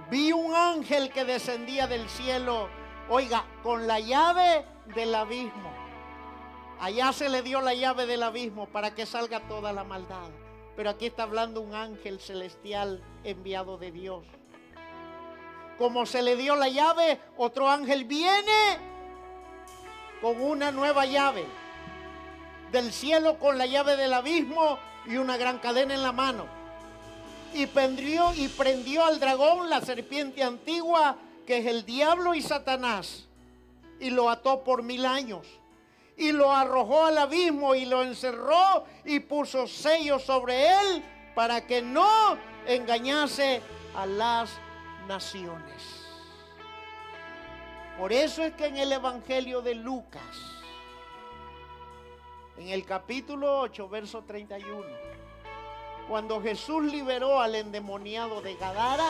[0.10, 2.70] vi un ángel que descendía del cielo,
[3.10, 5.72] oiga, con la llave del abismo.
[6.80, 10.30] Allá se le dio la llave del abismo para que salga toda la maldad.
[10.76, 14.26] Pero aquí está hablando un ángel celestial enviado de Dios.
[15.78, 18.80] Como se le dio la llave, otro ángel viene
[20.21, 21.45] con una nueva llave
[22.71, 26.65] del cielo con la llave del abismo y una gran cadena en la mano
[27.55, 31.15] y prendió, y prendió al dragón, la serpiente antigua,
[31.47, 33.28] que es el diablo y Satanás,
[33.97, 35.47] y lo ató por mil años.
[36.17, 41.03] Y lo arrojó al abismo y lo encerró y puso sellos sobre él
[41.34, 43.61] para que no engañase
[43.95, 44.49] a las
[45.08, 46.06] naciones.
[47.97, 50.62] Por eso es que en el Evangelio de Lucas,
[52.58, 54.84] en el capítulo 8, verso 31,
[56.10, 59.08] cuando Jesús liberó al endemoniado de Gadara,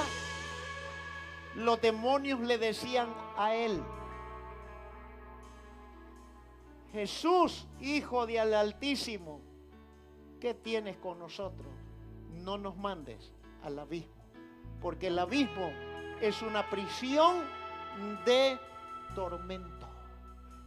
[1.56, 3.82] los demonios le decían a él,
[6.92, 9.42] Jesús, Hijo del Altísimo,
[10.40, 11.68] ¿qué tienes con nosotros?
[12.32, 13.34] No nos mandes
[13.64, 14.14] al abismo,
[14.80, 15.72] porque el abismo
[16.22, 17.44] es una prisión
[18.26, 18.58] de
[19.14, 19.88] tormento,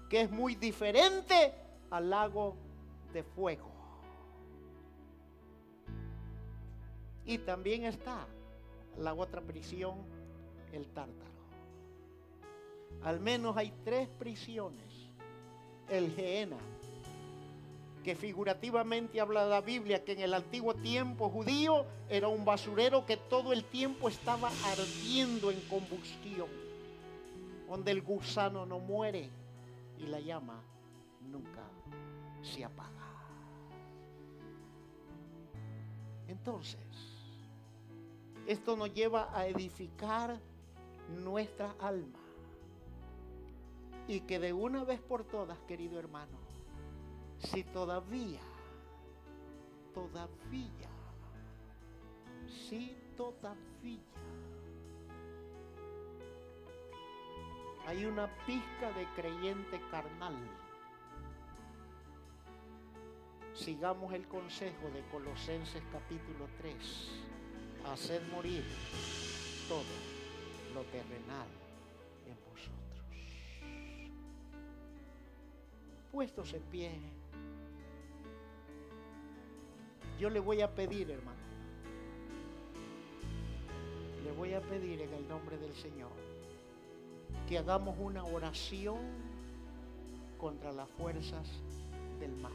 [0.08, 1.54] que es muy diferente
[1.90, 2.56] al lago
[3.12, 3.70] de fuego.
[7.24, 8.26] Y también está
[8.96, 9.98] la otra prisión,
[10.72, 11.28] el tártaro.
[13.02, 15.10] Al menos hay tres prisiones.
[15.88, 16.58] El Geena,
[18.08, 23.18] que figurativamente habla la Biblia que en el antiguo tiempo judío era un basurero que
[23.18, 26.48] todo el tiempo estaba ardiendo en combustión,
[27.68, 29.28] donde el gusano no muere
[29.98, 30.58] y la llama
[31.20, 31.60] nunca
[32.40, 33.12] se apaga.
[36.28, 36.80] Entonces,
[38.46, 40.40] esto nos lleva a edificar
[41.22, 42.20] nuestra alma.
[44.06, 46.47] Y que de una vez por todas, querido hermano,
[47.38, 48.40] si todavía,
[49.94, 50.90] todavía,
[52.46, 54.02] si todavía
[57.86, 60.36] hay una pizca de creyente carnal,
[63.54, 67.28] sigamos el consejo de Colosenses capítulo 3
[67.92, 68.64] hacer morir
[69.68, 69.82] todo
[70.74, 71.48] lo terrenal
[72.26, 72.98] en vosotros.
[76.12, 77.17] Puestos en pie,
[80.18, 81.38] yo le voy a pedir, hermano,
[84.24, 86.10] le voy a pedir en el nombre del Señor
[87.48, 88.98] que hagamos una oración
[90.38, 91.48] contra las fuerzas
[92.20, 92.52] del mal.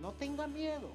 [0.00, 0.90] No tenga miedo.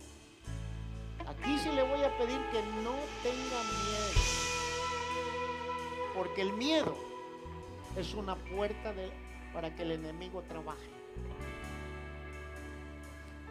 [1.28, 4.22] Aquí sí le voy a pedir que no tenga miedo.
[6.14, 6.96] Porque el miedo
[7.96, 8.94] es una puerta
[9.54, 10.90] para que el enemigo trabaje.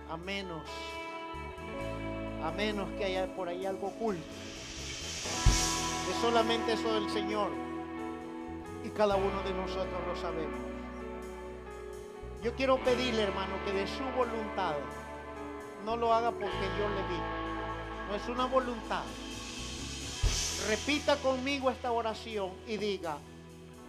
[0.09, 0.63] A menos,
[2.45, 4.23] a menos que haya por ahí algo oculto.
[6.11, 7.51] Es solamente eso del Señor.
[8.85, 10.61] Y cada uno de nosotros lo sabemos.
[12.43, 14.75] Yo quiero pedirle, hermano, que de su voluntad
[15.85, 17.45] no lo haga porque yo le digo
[18.09, 19.03] no es una voluntad.
[20.69, 23.19] Repita conmigo esta oración y diga,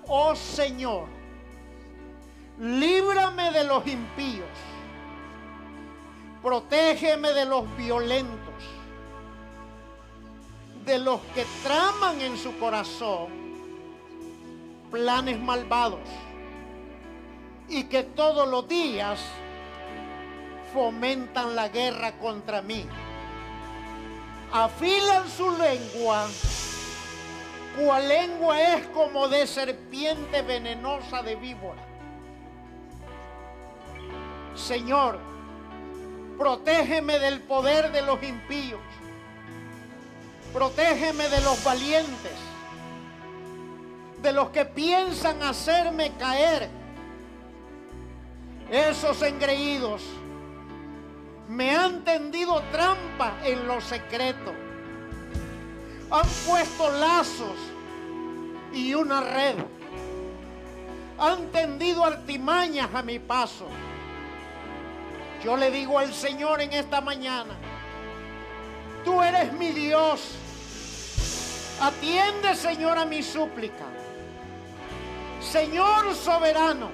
[0.07, 1.07] oh Señor,
[2.59, 4.47] líbrame de los impíos,
[6.45, 8.53] Protégeme de los violentos,
[10.85, 13.29] de los que traman en su corazón
[14.91, 16.07] planes malvados
[17.67, 19.19] y que todos los días
[20.71, 22.85] fomentan la guerra contra mí.
[24.53, 26.27] Afilan su lengua,
[27.75, 31.83] cual lengua es como de serpiente venenosa de víbora.
[34.53, 35.33] Señor,
[36.37, 38.81] protégeme del poder de los impíos.
[40.53, 42.37] Protégeme de los valientes,
[44.21, 46.69] de los que piensan hacerme caer.
[48.69, 50.01] Esos engreídos
[51.47, 54.53] me han tendido trampa en lo secreto.
[56.09, 57.57] Han puesto lazos
[58.73, 59.55] y una red.
[61.17, 63.67] Han tendido artimañas a mi paso.
[65.45, 67.53] Yo le digo al Señor en esta mañana,
[69.03, 70.31] tú eres mi Dios.
[71.79, 73.85] Atiende, Señor, a mi súplica.
[75.39, 76.89] Señor soberano,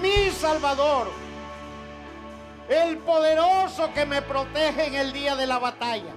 [0.00, 1.10] mi Salvador
[2.68, 6.14] el poderoso que me protege en el día de la batalla.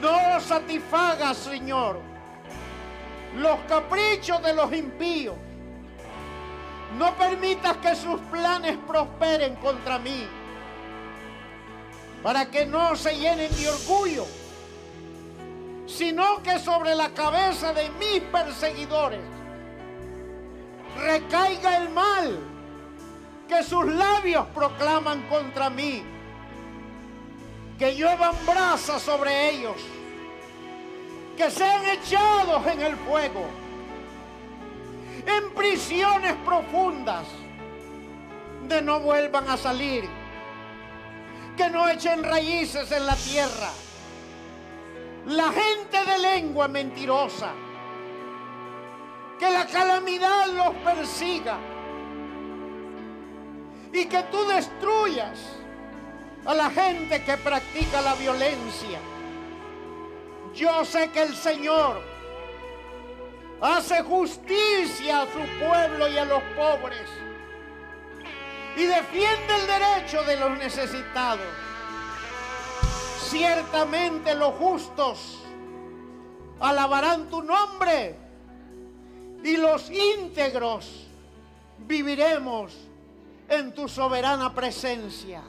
[0.00, 2.00] No satisfaga, Señor,
[3.36, 5.36] los caprichos de los impíos.
[6.94, 10.26] No permitas que sus planes prosperen contra mí,
[12.22, 14.26] para que no se llenen de orgullo,
[15.86, 19.20] sino que sobre la cabeza de mis perseguidores
[20.96, 22.38] recaiga el mal
[23.48, 26.02] que sus labios proclaman contra mí,
[27.78, 29.76] que lluevan brasas sobre ellos,
[31.36, 33.46] que sean echados en el fuego,
[35.26, 37.26] en prisiones profundas,
[38.68, 40.08] de no vuelvan a salir,
[41.56, 43.70] que no echen raíces en la tierra.
[45.26, 47.52] La gente de lengua mentirosa,
[49.38, 51.58] que la calamidad los persiga
[53.92, 55.38] y que tú destruyas
[56.44, 59.00] a la gente que practica la violencia.
[60.54, 62.15] Yo sé que el Señor
[63.60, 67.08] hace justicia a su pueblo y a los pobres
[68.76, 71.46] y defiende el derecho de los necesitados.
[73.20, 75.38] Ciertamente los justos
[76.60, 78.14] alabarán tu nombre
[79.42, 81.06] y los íntegros
[81.78, 82.74] viviremos
[83.48, 85.42] en tu soberana presencia.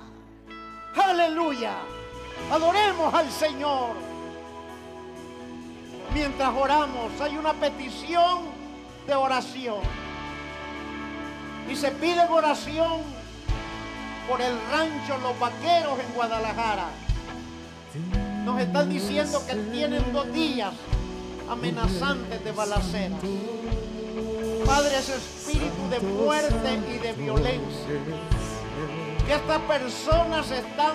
[0.96, 1.76] Aleluya.
[2.52, 4.17] Adoremos al Señor.
[6.14, 8.40] Mientras oramos hay una petición
[9.06, 9.80] de oración.
[11.70, 13.02] Y se pide oración
[14.28, 16.90] por el rancho Los Vaqueros en Guadalajara.
[18.44, 20.74] Nos están diciendo que tienen dos días
[21.50, 23.16] amenazantes de balacera.
[24.66, 28.00] Padre, ese espíritu de muerte y de violencia.
[29.26, 30.94] Que estas personas están,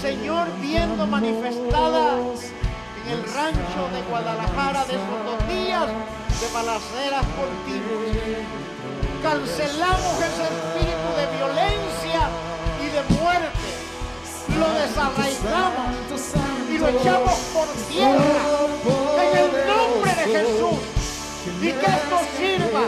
[0.00, 2.52] Señor, viendo manifestadas
[3.04, 8.42] en el rancho de Guadalajara de esos dos días de balaceras continuas.
[9.22, 12.20] Cancelamos ese espíritu de violencia
[12.80, 13.70] y de muerte.
[14.58, 15.94] Lo desarraigamos
[16.70, 18.42] y lo echamos por tierra
[19.22, 20.78] en el nombre de Jesús
[21.60, 22.84] y que esto sirva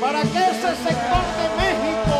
[0.00, 2.16] para que ese sector de México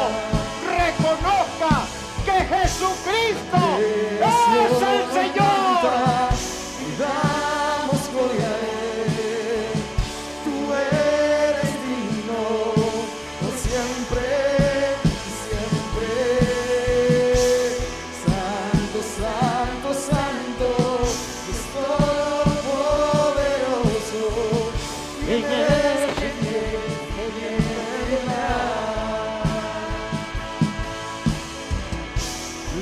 [0.64, 1.85] reconozca
[2.24, 3.61] que Jesucristo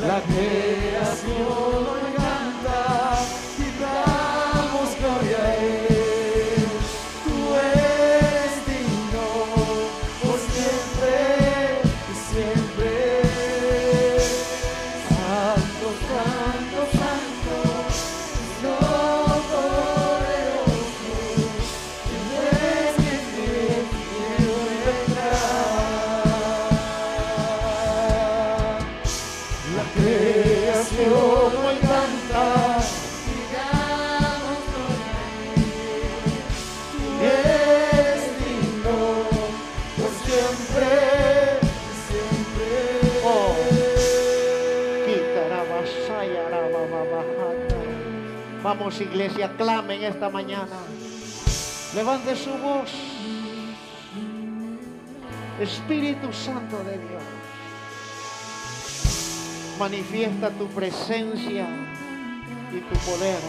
[0.01, 2.10] Yeah.
[49.01, 50.77] Vamos iglesia, clamen esta mañana.
[51.95, 52.91] Levante su voz.
[55.59, 57.23] Espíritu Santo de Dios.
[59.79, 61.67] Manifiesta tu presencia
[62.73, 63.41] y tu poder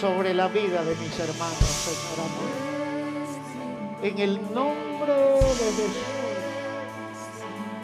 [0.00, 2.50] sobre la vida de mis hermanos, Señor amor.
[4.04, 5.96] En el nombre de Jesús.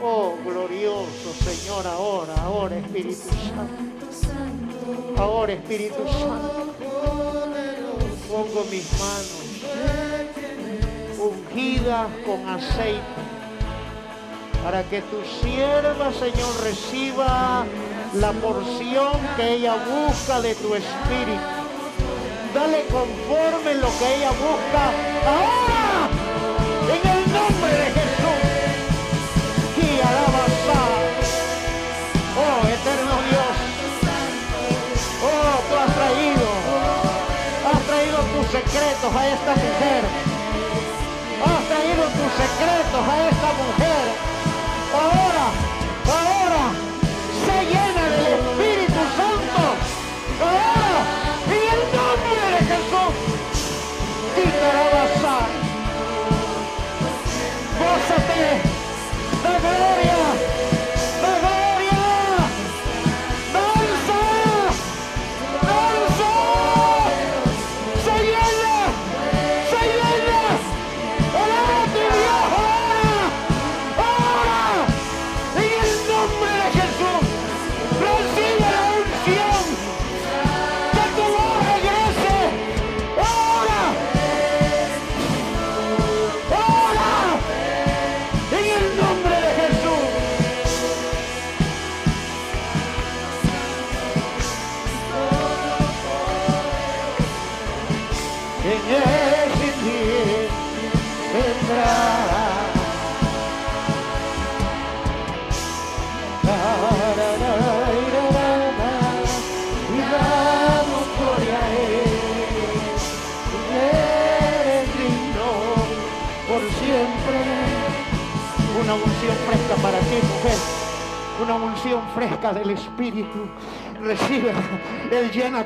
[0.01, 4.58] Oh, glorioso Señor, ahora, ahora, Espíritu Santo.
[5.19, 6.75] Ahora, Espíritu Santo.
[8.29, 9.49] Pongo mis manos
[11.19, 13.01] ungidas con aceite
[14.63, 17.65] para que tu sierva, Señor, reciba
[18.15, 21.41] la porción que ella busca de tu espíritu.
[22.55, 24.93] Dale conforme lo que ella busca
[25.27, 26.09] ahora,
[26.95, 27.98] en el nombre de
[38.99, 40.05] secretos a esta mujer.
[41.45, 43.88] Has traído tus secretos a esta mujer.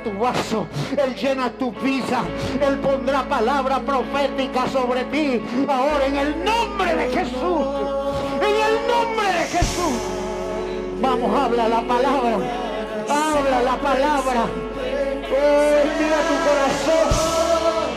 [0.02, 0.66] Tu vaso.
[0.96, 2.24] Él llena tu vida.
[2.60, 5.40] Él pondrá palabra profética sobre ti.
[5.68, 7.66] Ahora en el nombre de Jesús.
[8.40, 9.94] En el nombre de Jesús.
[11.00, 12.38] Vamos, habla la palabra.
[13.08, 14.44] Habla la palabra.
[15.34, 17.08] Oh, mira tu corazón.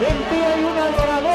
[0.01, 1.34] En ti hay un adorador.